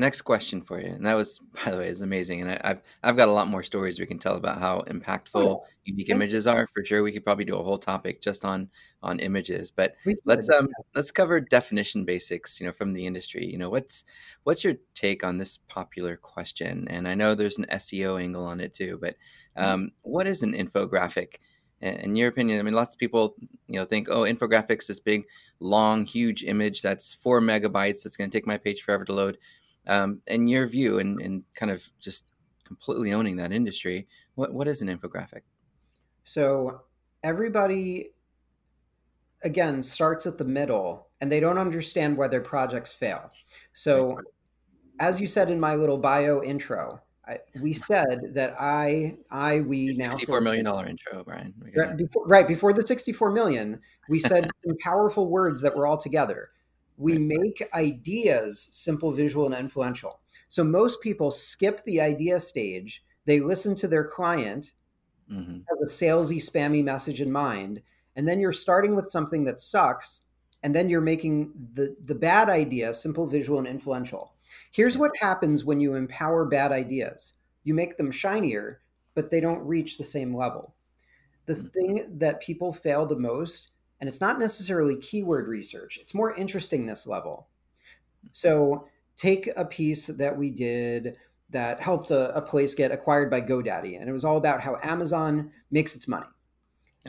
[0.00, 2.40] next question for you, and that was, by the way, is amazing.
[2.40, 5.36] And I, have I've got a lot more stories we can tell about how impactful
[5.36, 6.66] oh, unique images are.
[6.66, 8.70] For sure, we could probably do a whole topic just on
[9.02, 9.70] on images.
[9.70, 12.60] But let's um let's cover definition basics.
[12.60, 13.46] You know, from the industry.
[13.46, 14.04] You know, what's
[14.44, 16.88] what's your take on this popular question?
[16.88, 18.98] And I know there's an SEO angle on it too.
[19.00, 19.16] But
[19.56, 19.64] mm-hmm.
[19.64, 21.36] um, what is an infographic?
[21.82, 23.34] in your opinion i mean lots of people
[23.66, 25.24] you know think oh infographics this big
[25.60, 29.38] long huge image that's four megabytes that's going to take my page forever to load
[29.86, 32.32] um, in your view, and, and kind of just
[32.64, 35.42] completely owning that industry, what, what is an infographic?
[36.24, 36.82] So
[37.22, 38.12] everybody,
[39.42, 43.30] again, starts at the middle and they don't understand why their projects fail.
[43.72, 44.18] So,
[45.00, 49.94] as you said in my little bio intro, I, we said that I, I, we
[49.96, 51.54] now sixty-four million dollar intro, Brian.
[51.74, 55.96] Right before, right before the sixty-four million, we said some powerful words that were all
[55.96, 56.50] together
[57.00, 60.20] we make ideas simple, visual, and influential.
[60.48, 63.02] So most people skip the idea stage.
[63.24, 64.72] They listen to their client
[65.32, 65.60] mm-hmm.
[65.72, 67.80] as a salesy, spammy message in mind,
[68.16, 70.24] and then you're starting with something that sucks,
[70.62, 74.34] and then you're making the the bad idea simple, visual, and influential.
[74.70, 77.34] Here's what happens when you empower bad ideas:
[77.64, 78.82] you make them shinier,
[79.14, 80.74] but they don't reach the same level.
[81.46, 81.66] The mm-hmm.
[81.68, 87.06] thing that people fail the most and it's not necessarily keyword research, it's more interestingness
[87.06, 87.48] level.
[88.32, 91.16] So take a piece that we did
[91.50, 94.78] that helped a, a, place get acquired by GoDaddy, and it was all about how
[94.82, 96.26] Amazon makes its money.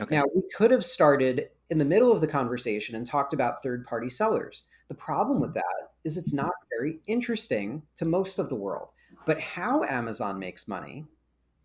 [0.00, 0.16] Okay.
[0.16, 3.86] Now, we could have started in the middle of the conversation and talked about third
[3.86, 4.64] party sellers.
[4.88, 8.88] The problem with that is it's not very interesting to most of the world.
[9.24, 11.06] But how Amazon makes money,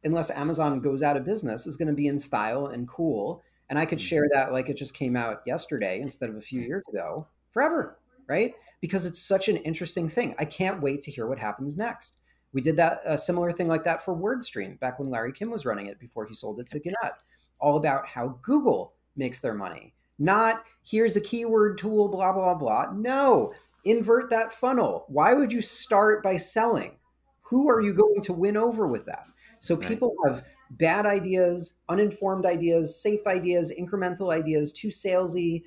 [0.04, 3.44] unless Amazon goes out of business, is going to be in style and cool.
[3.70, 4.38] And I could share mm-hmm.
[4.38, 8.54] that like it just came out yesterday instead of a few years ago forever, right?
[8.82, 10.36] Because it's such an interesting thing.
[10.40, 12.18] I can't wait to hear what happens next.
[12.54, 15.66] We did that a similar thing like that for WordStream back when Larry Kim was
[15.66, 17.20] running it before he sold it to Gannett.
[17.60, 19.94] All about how Google makes their money.
[20.20, 22.92] Not here's a keyword tool, blah, blah, blah.
[22.94, 23.54] No,
[23.84, 25.06] invert that funnel.
[25.08, 26.98] Why would you start by selling?
[27.44, 29.26] Who are you going to win over with that?
[29.60, 35.64] So people have bad ideas, uninformed ideas, safe ideas, incremental ideas, too salesy.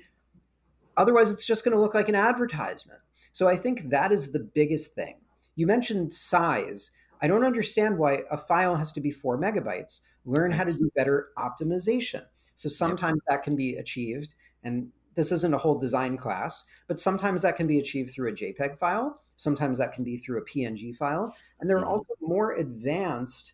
[0.97, 2.99] Otherwise, it's just going to look like an advertisement.
[3.31, 5.15] So I think that is the biggest thing.
[5.55, 6.91] You mentioned size.
[7.21, 10.01] I don't understand why a file has to be four megabytes.
[10.25, 12.23] Learn how to do better optimization.
[12.55, 14.35] So sometimes that can be achieved.
[14.63, 18.33] And this isn't a whole design class, but sometimes that can be achieved through a
[18.33, 19.21] JPEG file.
[19.35, 21.35] Sometimes that can be through a PNG file.
[21.59, 21.89] And there are mm-hmm.
[21.89, 23.53] also more advanced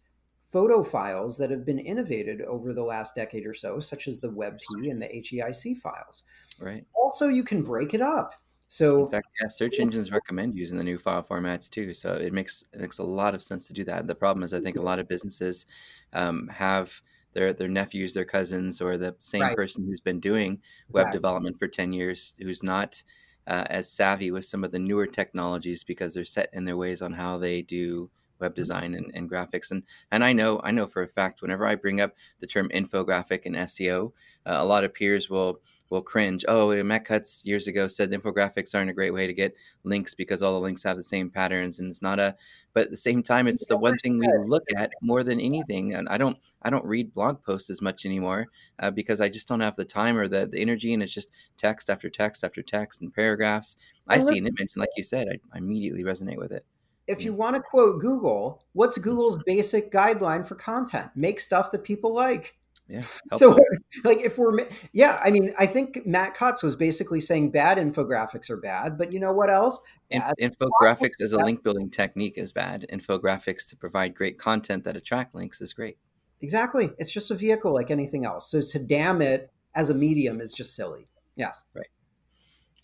[0.49, 4.29] photo files that have been innovated over the last decade or so, such as the
[4.29, 6.23] WebP and the HEIC files.
[6.59, 6.85] Right.
[6.93, 8.33] Also, you can break it up.
[8.69, 11.93] So, in fact, yeah, search engines recommend using the new file formats too.
[11.93, 14.07] So it makes it makes a lot of sense to do that.
[14.07, 15.65] The problem is, I think a lot of businesses
[16.11, 19.55] um, have their their nephews, their cousins, or the same right.
[19.55, 21.13] person who's been doing web right.
[21.13, 23.01] development for ten years, who's not
[23.47, 27.01] uh, as savvy with some of the newer technologies because they're set in their ways
[27.01, 28.55] on how they do web mm-hmm.
[28.55, 31.75] design and, and, graphics and and I know I know for a fact whenever I
[31.75, 34.11] bring up the term infographic and SEO
[34.45, 36.43] uh, a lot of peers will will cringe.
[36.47, 40.41] Oh, Matt Cutts years ago said infographics aren't a great way to get links because
[40.41, 42.35] all the links have the same patterns, and it's not a.
[42.73, 45.93] But at the same time, it's the one thing we look at more than anything.
[45.93, 48.47] And I don't, I don't read blog posts as much anymore
[48.79, 51.31] uh, because I just don't have the time or the, the energy, and it's just
[51.55, 53.77] text after text after text and paragraphs.
[54.07, 56.65] I see an image, and like you said, I, I immediately resonate with it
[57.07, 61.09] if you want to quote Google, what's Google's basic guideline for content?
[61.15, 62.55] Make stuff that people like.
[62.87, 63.01] Yeah.
[63.35, 63.57] So,
[64.03, 64.57] like, if we're,
[64.93, 69.11] yeah, I mean, I think Matt Cutts was basically saying bad infographics are bad, but
[69.11, 69.81] you know what else?
[70.09, 72.85] Bad infographics as a link building technique is bad.
[72.91, 75.97] Infographics to provide great content that attract links is great.
[76.41, 76.91] Exactly.
[76.97, 78.49] It's just a vehicle like anything else.
[78.49, 81.07] So to damn it as a medium is just silly.
[81.35, 81.63] Yes.
[81.73, 81.87] Right.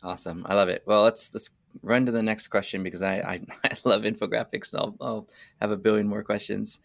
[0.01, 0.45] Awesome.
[0.49, 0.83] I love it.
[0.85, 1.49] Well, let's let's
[1.81, 4.73] run to the next question because I I, I love infographics.
[4.75, 5.27] I'll, I'll
[5.61, 6.79] have a billion more questions.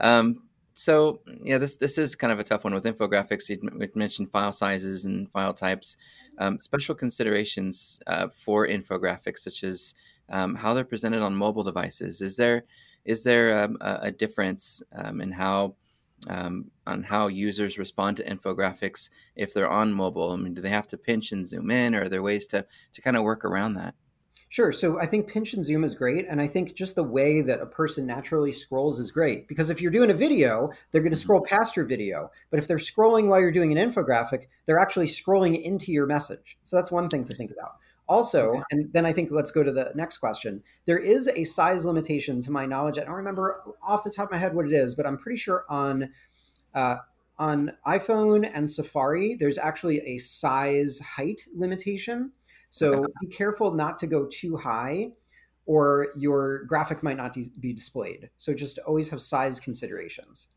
[0.00, 3.48] Um, so yeah, this this is kind of a tough one with infographics.
[3.48, 5.96] You mentioned file sizes and file types.
[6.38, 9.94] Um, special considerations uh, for infographics, such as
[10.28, 12.20] um, how they're presented on mobile devices.
[12.20, 12.64] Is there
[13.04, 15.76] is there um, a, a, difference um, in how
[16.28, 20.32] um, on how users respond to infographics if they're on mobile?
[20.32, 22.66] I mean, do they have to pinch and zoom in, or are there ways to
[22.94, 23.94] to kind of work around that?
[24.54, 24.70] Sure.
[24.70, 26.26] So I think pinch and zoom is great.
[26.30, 29.48] And I think just the way that a person naturally scrolls is great.
[29.48, 32.30] Because if you're doing a video, they're going to scroll past your video.
[32.52, 36.56] But if they're scrolling while you're doing an infographic, they're actually scrolling into your message.
[36.62, 37.78] So that's one thing to think about.
[38.08, 40.62] Also, and then I think let's go to the next question.
[40.84, 42.96] There is a size limitation to my knowledge.
[42.96, 45.38] I don't remember off the top of my head what it is, but I'm pretty
[45.38, 46.10] sure on
[46.76, 46.98] uh,
[47.40, 52.30] on iPhone and Safari, there's actually a size height limitation.
[52.74, 55.12] So be careful not to go too high
[55.64, 58.30] or your graphic might not be displayed.
[58.36, 60.48] So just always have size considerations.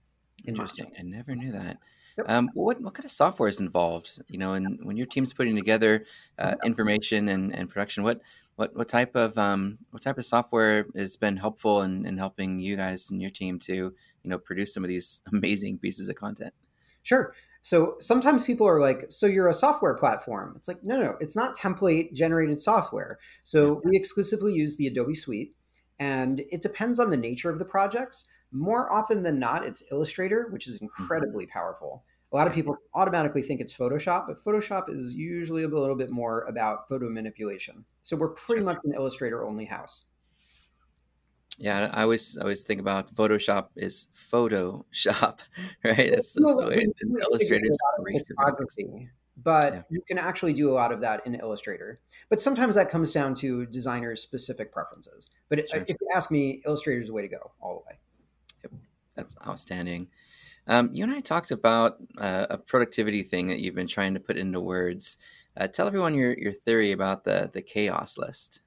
[0.48, 0.92] Interesting.
[0.98, 1.78] I never knew that.
[2.18, 2.28] Yep.
[2.28, 4.20] Um, what what kind of software is involved?
[4.32, 6.06] You know, and when your team's putting together
[6.40, 8.22] uh, information and, and production, what
[8.56, 12.60] what what type of um, what type of software has been helpful in, in helping
[12.60, 16.16] you guys and your team to you know produce some of these amazing pieces of
[16.16, 16.56] content?
[17.04, 17.36] Sure.
[17.68, 20.54] So sometimes people are like, so you're a software platform.
[20.56, 23.20] It's like, no, no, it's not template generated software.
[23.44, 25.54] So we exclusively use the Adobe Suite,
[26.00, 28.24] and it depends on the nature of the projects.
[28.54, 30.86] More often than not, it's Illustrator, which is mm-hmm.
[30.86, 32.06] incredibly powerful.
[32.32, 36.10] A lot of people automatically think it's Photoshop, but Photoshop is usually a little bit
[36.10, 37.84] more about photo manipulation.
[38.02, 40.06] So we're pretty much an Illustrator only house.
[41.58, 45.40] Yeah, I always always think about Photoshop is Photoshop,
[45.84, 46.12] right?
[46.12, 46.86] That's, that's no, the way
[47.22, 49.10] Illustrator is great photography.
[49.44, 49.82] But yeah.
[49.90, 52.00] you can actually do a lot of that in Illustrator.
[52.30, 55.30] But sometimes that comes down to designers' specific preferences.
[55.50, 55.80] But sure.
[55.80, 58.00] if you ask me, Illustrator is the way to go all the way.
[58.64, 58.82] Yep.
[59.16, 60.08] That's outstanding.
[60.68, 64.20] Um, you and I talked about uh, a productivity thing that you've been trying to
[64.20, 65.18] put into words.
[65.56, 68.67] Uh, tell everyone your, your theory about the the chaos list.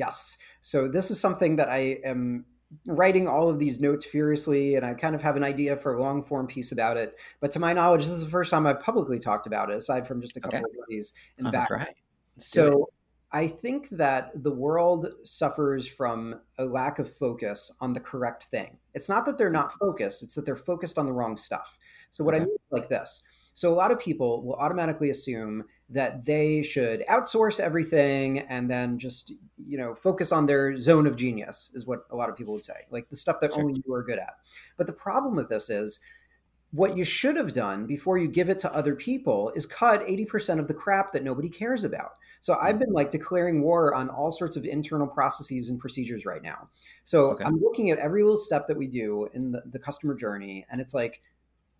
[0.00, 0.38] Yes.
[0.62, 2.46] So this is something that I am
[2.86, 6.02] writing all of these notes furiously, and I kind of have an idea for a
[6.02, 7.18] long form piece about it.
[7.40, 10.06] But to my knowledge, this is the first time I've publicly talked about it, aside
[10.06, 10.64] from just a couple Okay.
[10.64, 11.70] of buddies in the All back.
[11.70, 11.94] right.
[12.36, 12.72] Let's do it.
[12.72, 12.88] So
[13.30, 18.78] I think that the world suffers from a lack of focus on the correct thing.
[18.94, 19.86] It's not that they're not hmm.
[19.86, 21.76] focused, it's that they're focused on the wrong stuff.
[22.10, 23.22] So what I mean is like this.
[23.54, 28.98] So a lot of people will automatically assume that they should outsource everything and then
[28.98, 32.54] just, you know, focus on their zone of genius is what a lot of people
[32.54, 32.74] would say.
[32.90, 33.62] Like the stuff that Sure.
[33.62, 34.34] only you are good at.
[34.76, 36.00] But the problem with this is
[36.70, 40.60] what you should have done before you give it to other people is cut 80%
[40.60, 42.12] of the crap that nobody cares about.
[42.40, 42.80] So I've mm.
[42.80, 46.68] been like declaring war on all sorts of internal processes and procedures right now.
[47.02, 47.44] So Okay.
[47.44, 50.64] I'm looking at every little step that we do in the, the customer journey.
[50.70, 51.20] And it's like,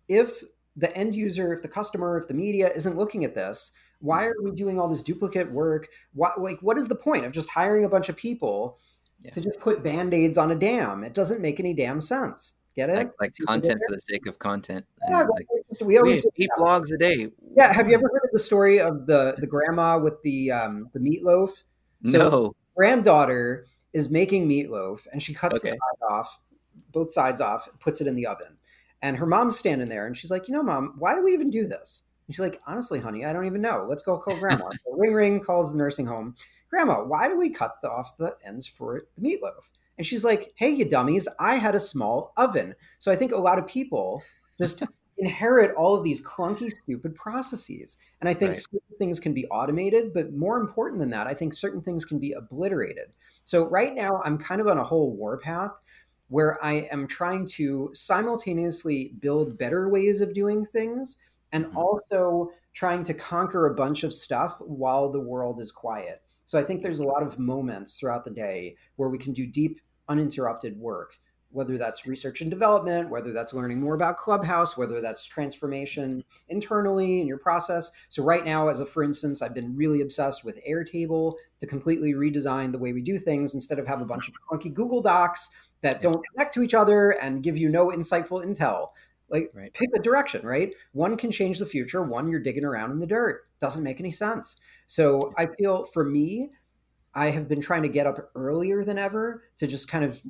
[0.09, 0.43] if
[0.75, 4.35] the end user, if the customer, if the media isn't looking at this, why are
[4.41, 5.87] we doing all this duplicate work?
[6.13, 8.77] Why, like, what is the point of just hiring a bunch of people
[9.21, 9.31] Yeah.
[9.31, 11.03] to just put band-aids on a dam?
[11.03, 12.55] It doesn't make any damn sense.
[12.75, 12.95] Get it?
[12.95, 14.85] like, like See what I did content for the sake of content.
[15.09, 15.45] Yeah, like,
[15.83, 17.29] we always we do eight blogs a day.
[17.55, 20.89] Yeah, have you ever heard of the story of the the grandma with the um,
[20.93, 21.49] the meatloaf?
[22.05, 22.55] So- no.
[22.77, 25.77] Granddaughter is making meatloaf, and she cuts the side
[26.09, 26.39] off,
[26.93, 28.57] both sides off, puts it in the oven.
[29.01, 31.49] And her mom's standing there, and she's like, "You know, mom, why do we even
[31.49, 33.85] do this?" And she's like, "Honestly, honey, I don't even know.
[33.87, 36.35] Let's go call grandma." so ring ring calls the nursing home.
[36.69, 39.69] Grandma, why do we cut the, off the ends for the meatloaf?
[39.97, 41.27] And she's like, "Hey, you dummies!
[41.39, 44.83] I had a small oven." So I think a lot of people just
[45.17, 47.97] inherit all of these clunky, stupid processes.
[48.19, 48.61] And I think Right.
[48.61, 52.19] certain things can be automated, but more important than that, I think certain things can
[52.19, 53.13] be obliterated.
[53.43, 55.71] So right now, I'm kind of on a whole war path
[56.31, 61.17] where I am trying to simultaneously build better ways of doing things
[61.51, 61.75] and Mhm.
[61.75, 66.21] also trying to conquer a bunch of stuff while the world is quiet.
[66.45, 69.45] So I think there's a lot of moments throughout the day where we can do
[69.45, 75.01] deep, uninterrupted work, whether that's research and development, whether that's learning more about Clubhouse, whether
[75.01, 77.91] that's transformation internally in your process.
[78.07, 82.13] So right now, as a for instance, I've been really obsessed with Airtable to completely
[82.13, 85.49] redesign the way we do things instead of have a bunch of clunky Google Docs
[85.81, 88.89] that don't connect to each other and give you no insightful intel.
[89.29, 89.73] Like Right.
[89.73, 90.73] pick a direction, right?
[90.91, 93.43] One can change the future, one you're digging around in the dirt.
[93.59, 94.57] Doesn't make any sense.
[94.87, 96.51] So I feel for me,
[97.13, 100.21] I have been trying to get up earlier than ever to just kind of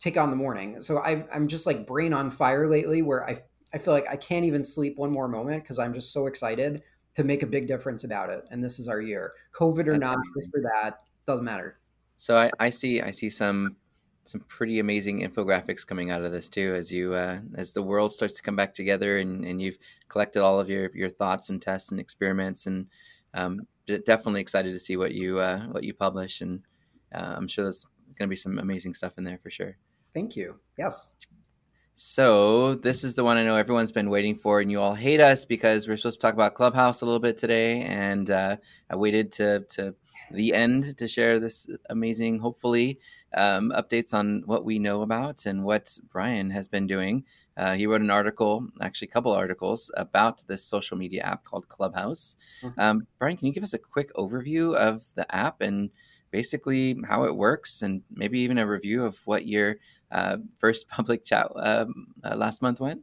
[0.00, 0.82] take on the morning.
[0.82, 3.42] So I, I'm just like brain on fire lately, where I
[3.72, 6.82] I feel like I can't even sleep one more moment because I'm just so excited
[7.14, 8.44] to make a big difference about it.
[8.50, 10.32] And this is our year, COVID or That's not, amazing.
[10.36, 11.78] this or that doesn't matter.
[12.16, 13.76] So I, I see I see some
[14.28, 18.12] some pretty amazing infographics coming out of this too as you uh, as the world
[18.12, 21.62] starts to come back together and, and you've collected all of your, your thoughts and
[21.62, 22.86] tests and experiments and
[23.32, 26.60] um, definitely excited to see what you uh, what you publish and
[27.14, 27.86] uh, I'm sure there's
[28.18, 29.78] going to be some amazing stuff in there for sure.
[30.12, 30.60] Thank you.
[30.76, 31.14] Yes.
[32.00, 35.20] So this is the one I know everyone's been waiting for, and you all hate
[35.20, 38.56] us because we're supposed to talk about Clubhouse a little bit today, and uh,
[38.88, 39.96] I waited to to
[40.30, 43.00] the end to share this amazing, hopefully,
[43.34, 47.24] um, updates on what we know about and what Brian has been doing.
[47.56, 51.68] Uh, he wrote an article, actually, a couple articles about this social media app called
[51.68, 52.36] Clubhouse.
[52.62, 52.74] Mhm.
[52.78, 55.90] Um, Brian, can you give us a quick overview of the app and
[56.30, 59.76] basically how it works, and maybe even a review of what your
[60.10, 63.02] uh, first public chat um, uh, last month went?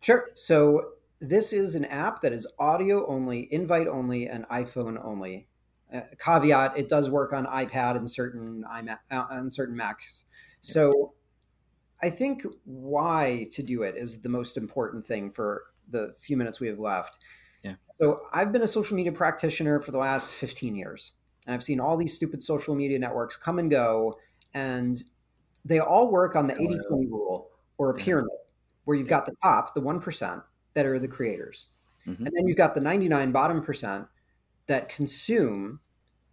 [0.00, 0.26] Sure.
[0.34, 5.48] So this is an app that is audio only, invite only, and iPhone only.
[5.92, 10.24] Uh, caveat: It does work on iPad and certain iMac uh, on certain Macs.
[10.60, 11.14] So
[12.02, 16.60] I think why to do it is the most important thing for the few minutes
[16.60, 17.18] we have left.
[17.62, 17.74] Yeah.
[17.98, 21.12] So I've been a social media practitioner for the last 15 years,
[21.46, 24.18] and I've seen all these stupid social media networks come and go,
[24.54, 25.02] and
[25.64, 28.30] they all work on the 80 20 rule or a pyramid
[28.84, 30.42] where you've got the top, the 1%
[30.74, 31.66] that are the creators.
[32.06, 32.18] Mhm.
[32.18, 34.06] And then you've got the 99 bottom percent
[34.66, 35.80] that consume.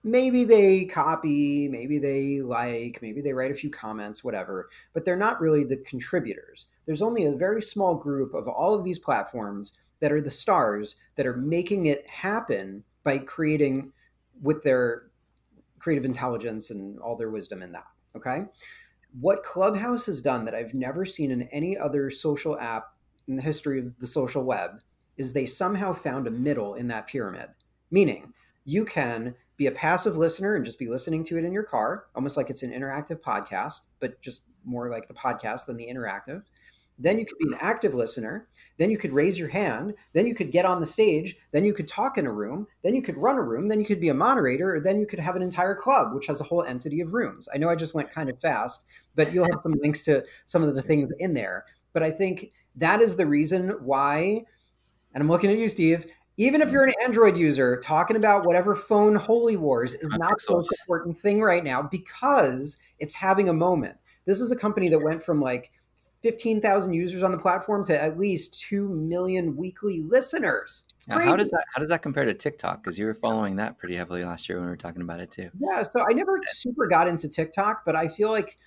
[0.03, 5.15] Maybe they copy, maybe they like, maybe they write a few comments, whatever, but they're
[5.15, 6.67] not really the contributors.
[6.85, 9.71] There's only a very small group of all of these platforms
[10.01, 13.93] that are the stars that are making it happen by creating
[14.43, 15.03] with their
[15.79, 17.87] creative intelligence and all their wisdom in that.
[18.15, 18.45] Okay.
[19.19, 22.93] What Clubhouse has done that I've never seen in any other social app
[23.27, 24.81] in the history of the social web
[25.17, 27.49] is they somehow found a middle in that pyramid.
[27.91, 28.33] Meaning,
[28.65, 32.05] you can be a passive listener and just be listening to it in your car,
[32.15, 36.43] almost like it's an interactive podcast, but just more like the podcast than the interactive.
[37.03, 38.47] Then you could be an active listener,
[38.77, 41.73] then you could raise your hand, then you could get on the stage, then you
[41.73, 44.09] could talk in a room, then you could run a room, then you could be
[44.09, 47.01] a moderator, or then you could have an entire club, which has a whole entity
[47.01, 47.49] of rooms.
[47.53, 48.85] I know I just went kind of fast,
[49.15, 51.65] but you'll have some links to some of the things in there.
[51.91, 54.45] But I think that is the reason why,
[55.13, 56.05] and I'm looking at you, Steve.
[56.37, 56.73] Even if mm-hmm.
[56.73, 61.19] you're an Android user, talking about whatever phone holy wars is not the most important
[61.19, 63.97] thing right now because it's having a moment.
[64.25, 65.71] This is a company that went from like
[66.23, 70.85] 15,000 users on the platform to at least 2 million weekly listeners.
[71.09, 72.81] Now, how does that how does that compare to TikTok?
[72.81, 75.31] Because you were following that pretty heavily last year when we were talking about it
[75.31, 75.49] too.
[75.59, 78.57] Yeah, so I never super got into TikTok, but I feel like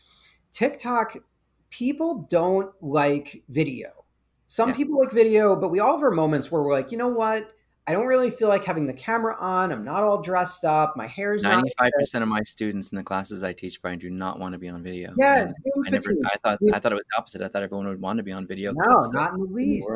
[0.52, 1.16] TikTok
[1.70, 4.04] people don't like video.
[4.48, 4.76] Some yeah.
[4.76, 7.52] people like video, but we all have our moments where we're like, you know what?
[7.88, 9.70] I don't really feel like having the camera on.
[9.70, 10.96] I'm not all dressed up.
[10.96, 14.40] My hair's ninety-five percent of my students in the classes I teach, Brian, do not
[14.40, 15.14] want to be on video.
[15.16, 15.48] Yeah,
[15.86, 17.42] I, never, I, thought I thought it was opposite.
[17.42, 18.72] I thought everyone would want to be on video.
[18.74, 19.88] No, not in the least.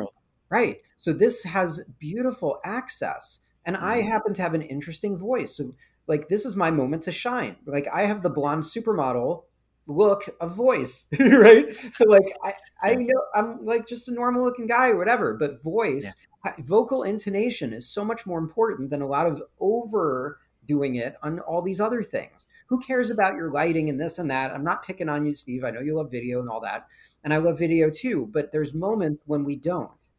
[0.49, 0.81] Right.
[0.95, 3.85] So this has beautiful access, and mm-hmm.
[3.85, 5.57] I happen to have an interesting voice.
[5.57, 5.75] So
[6.07, 7.57] like this is my moment to shine.
[7.65, 9.43] Like I have the blonde supermodel
[9.87, 14.67] look a voice right so like i i know i'm like just a normal looking
[14.67, 16.30] guy or whatever but voice yeah.
[16.59, 21.61] Vocal intonation is so much more important than a lot of overdoing it on all
[21.61, 22.47] these other things.
[22.67, 24.51] Who cares about your lighting and this and that?
[24.51, 25.63] I'm not picking on you steve.
[25.63, 26.87] I know you love video and all that
[27.23, 30.09] and i love video too but there's moments when we don't.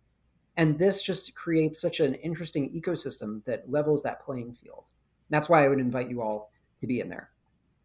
[0.56, 4.84] And this just creates such an interesting ecosystem that levels that playing field.
[5.30, 6.50] That's why i would invite you all
[6.80, 7.32] to be in there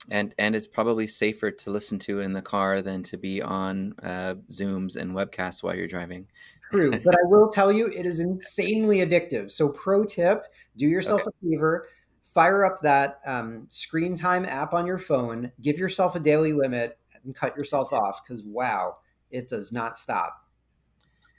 [0.09, 3.93] and and it's probably safer to listen to in the car than to be on
[4.03, 6.27] uh, zooms and webcasts while you're driving.
[6.71, 9.51] True but i will tell you it is insanely addictive.
[9.51, 10.45] So pro tip
[10.75, 11.31] do yourself okay.
[11.41, 11.87] a favor
[12.23, 16.97] fire up that um, screen time app on your phone give yourself a daily limit
[17.23, 18.97] and cut yourself off because wow
[19.29, 20.45] it does not stop.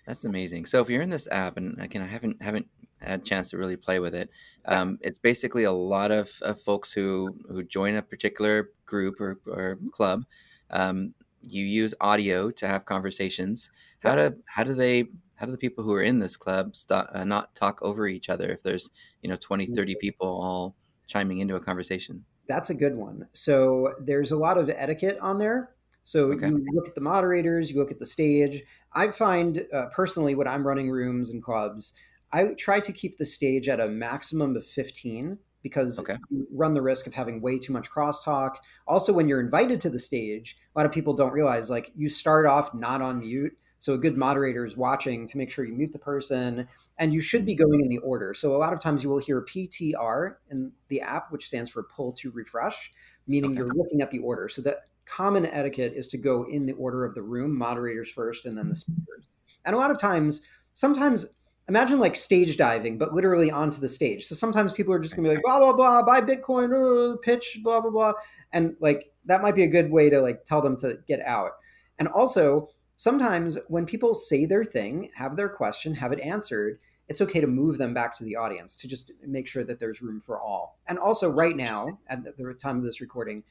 [0.07, 0.66] That's amazing.
[0.66, 2.66] So if you're in this app and again i haven't haven't
[3.01, 4.30] had a chance to really play with it.
[4.64, 9.38] Um, it's basically a lot of, of, folks who who join a particular group or,
[9.46, 10.24] or club.
[10.70, 13.70] Um, you use audio to have conversations.
[14.01, 17.09] How do how do they how do the people who are in this club stop,
[17.14, 18.90] uh, not talk over each other if there's
[19.22, 19.99] you know 20 30 mm-hmm.
[20.01, 20.76] people all
[21.07, 25.38] chiming into a conversation that's a good one so there's a lot of etiquette on
[25.38, 25.70] there
[26.03, 26.49] so okay.
[26.49, 30.49] you look at the moderators you look at the stage i find uh, personally when
[30.49, 31.94] i'm running rooms and clubs
[32.33, 36.16] I try to keep the stage at a maximum of 15 because okay.
[36.31, 38.57] you run the risk of having way too much crosstalk.
[38.87, 42.09] Also, when you're invited to the stage, a lot of people don't realize like you
[42.09, 43.57] start off not on mute.
[43.81, 46.66] So a good moderator is watching to make sure you mute the person
[46.99, 48.35] and you should be going in the order.
[48.35, 51.85] So a lot of times you will hear PTR in the app, which stands for
[51.85, 52.93] pull to refresh,
[53.26, 53.59] meaning okay.
[53.59, 54.49] you're looking at the order.
[54.49, 58.47] So the common etiquette is to go in the order of the room, moderators first
[58.47, 58.93] and then the mm-hmm.
[58.93, 59.29] speakers.
[59.64, 61.26] And a lot of times, sometimes
[61.69, 64.25] imagine like stage diving, but literally onto the stage.
[64.25, 67.61] So sometimes people are just gonna be like, blah, blah, blah, buy Bitcoin, uh, pitch,
[67.62, 68.12] blah, blah, blah.
[68.53, 71.53] And like that might be a good way to like tell them to get out.
[71.99, 77.21] And also, sometimes when people say their thing, have their question, have it answered, it's
[77.21, 80.21] okay to move them back to the audience to just make sure that there's room
[80.21, 80.79] for all.
[80.87, 83.45] And also, right now, at the time of this recording,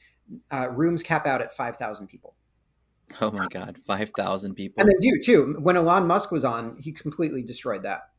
[0.52, 2.34] uh, rooms cap out at 5,000 people.
[3.20, 4.80] Oh my God, 5,000 people.
[4.80, 5.56] And they do too.
[5.60, 8.10] When Elon Musk was on, he completely destroyed that.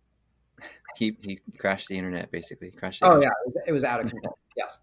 [0.97, 2.71] He, he crashed the internet, basically.
[2.71, 3.27] Crashed oh, yeah.
[3.27, 4.37] It was, it was out of control.
[4.57, 4.79] yes.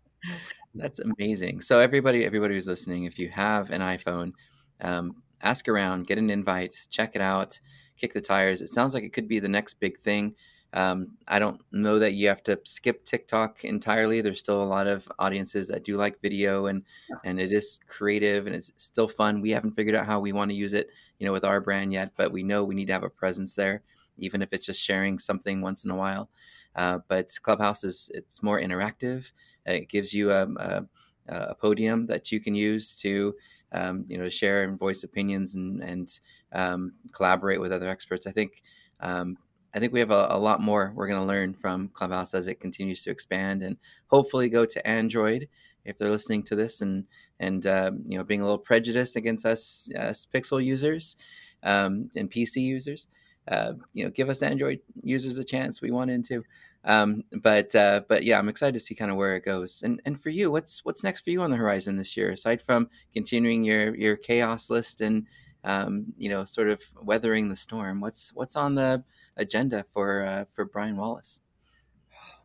[0.75, 1.61] That's amazing.
[1.61, 4.33] So, everybody, everybody who's listening, if you have an iPhone,
[4.81, 7.61] um, ask around, get an invite, check it out,
[7.99, 8.63] kick the tires.
[8.63, 10.37] It sounds like it could be the next big thing.
[10.73, 14.21] Um, I don't know that you have to skip TikTok entirely.
[14.21, 16.83] There's still a lot of audiences that do like video, and
[17.25, 19.41] and it is creative and it's still fun.
[19.41, 21.93] We haven't figured out how we want to use it, you know, with our brand
[21.93, 23.83] yet, but we know we need to have a presence there,
[24.19, 26.29] even if it's just sharing something once in a while.
[26.75, 29.33] Uh, but Clubhouse is it's more interactive.
[29.64, 30.87] It gives you a, a,
[31.29, 33.35] a podium that you can use to
[33.73, 36.21] um, you know share and voice opinions and and
[36.53, 38.27] um, collaborate with other experts.
[38.27, 38.62] I think
[39.01, 39.37] um,
[39.77, 42.49] I think we have a, a lot more we're going to learn from Clubhouse as
[42.49, 45.49] it continues to expand and hopefully go to Android
[45.85, 47.05] if they're listening to this and
[47.39, 51.16] and uh, you know being a little prejudiced against us, us Pixel users
[51.62, 53.07] um, and PC users.
[53.47, 55.81] Uh, you know, give us Android users a chance.
[55.81, 56.43] We want into,
[56.85, 59.83] um, but uh, but yeah, I'm excited to see kind of where it goes.
[59.85, 62.31] And and for you, what's what's next for you on the horizon this year?
[62.33, 65.27] Aside from continuing your your chaos list and
[65.66, 68.01] um, you know, sort of weathering the storm.
[68.01, 69.05] What's what's on the
[69.37, 71.41] agenda for uh, for Brian Wallace?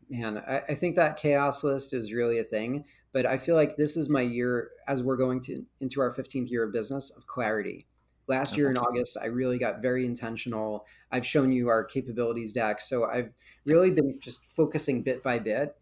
[0.10, 2.84] Man, I, I, think that chaos list is really a thing.
[3.14, 6.50] But I feel like this is my year as we're going to into our 15th
[6.50, 7.88] year of business of clarity.
[8.28, 10.86] Last year in August, I really got very intentional.
[11.12, 12.80] I've shown you our capabilities deck.
[12.80, 13.34] So I've
[13.66, 15.76] really been just focusing bit by bit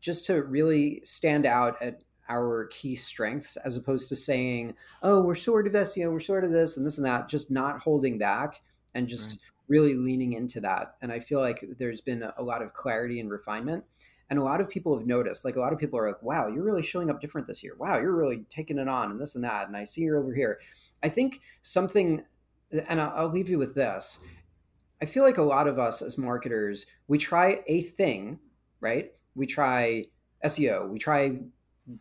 [0.00, 5.34] just to really stand out at our key strengths as opposed to saying, oh, we're
[5.34, 8.60] sort of SEO, we're sort of this and this and that, just not holding back
[8.94, 9.38] and just right.
[9.68, 10.96] Really leaning into that.
[11.00, 13.84] And I feel like there's been a lot of clarity and refinement.
[14.30, 16.48] And a lot of people have noticed, like a lot of people are like, wow,
[16.48, 17.74] you're really showing up different this year.
[17.78, 19.68] Wow, you're really taking it on and this and that.
[19.68, 20.60] And I see you're over here.
[21.02, 22.24] I think something,
[22.88, 24.18] and I'll leave you with this.
[25.02, 28.38] I feel like a lot of us as marketers, we try a thing,
[28.80, 29.12] right?
[29.34, 30.06] We try
[30.44, 31.40] SEO, we try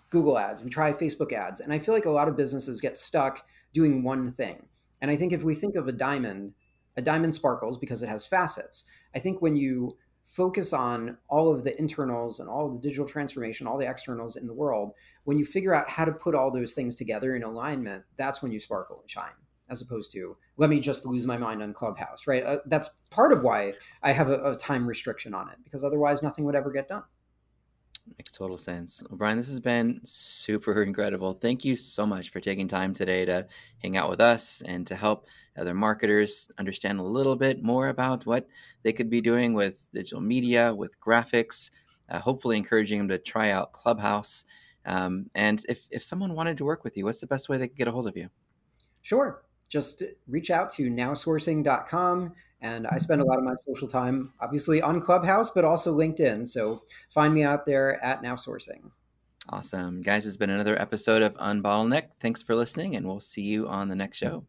[0.09, 1.59] Google ads, we try Facebook ads.
[1.59, 4.68] And I feel like a lot of businesses get stuck doing one thing.
[5.01, 6.53] And I think if we think of a diamond,
[6.98, 8.86] a diamond sparkles because it has facets.
[9.16, 13.68] I think when you focus on all of the internals and all the digital transformation,
[13.68, 14.91] all the externals in the world,
[15.26, 18.52] when you figure out how to put all those things together in alignment, that's when
[18.52, 19.36] you sparkle and shine,
[19.70, 22.44] as opposed to let me just lose my mind on Clubhouse, right?
[22.44, 26.24] Uh, that's part of why I have a, a time restriction on it, because otherwise
[26.24, 27.04] nothing would ever get done.
[28.18, 29.01] Makes total sense.
[29.10, 31.34] Well, Brian, this has been super incredible.
[31.34, 33.47] Thank you so much for taking time today to
[33.82, 35.28] hang out with us and to help
[35.58, 38.47] other marketers understand a little bit more about what
[38.84, 41.72] they could be doing with digital media, with graphics,
[42.10, 44.43] uh, hopefully encouraging them to try out Clubhouse.
[44.86, 47.70] Um, and if, if someone wanted to work with you, what's the best way they
[47.70, 48.30] could get a hold of you?
[49.01, 49.43] Sure.
[49.70, 52.34] Just reach out to nowsourcing.com
[52.64, 52.99] and I mm-hmm.
[52.99, 56.47] spend a lot of my social time, obviously, on Clubhouse, but also LinkedIn.
[56.47, 58.89] So find me out there at Now Sourcing.
[59.49, 60.01] Awesome.
[60.01, 62.11] Guys, it's been another episode of Unbottleneck.
[62.22, 64.45] Thanks for listening, and we'll see you on the next show.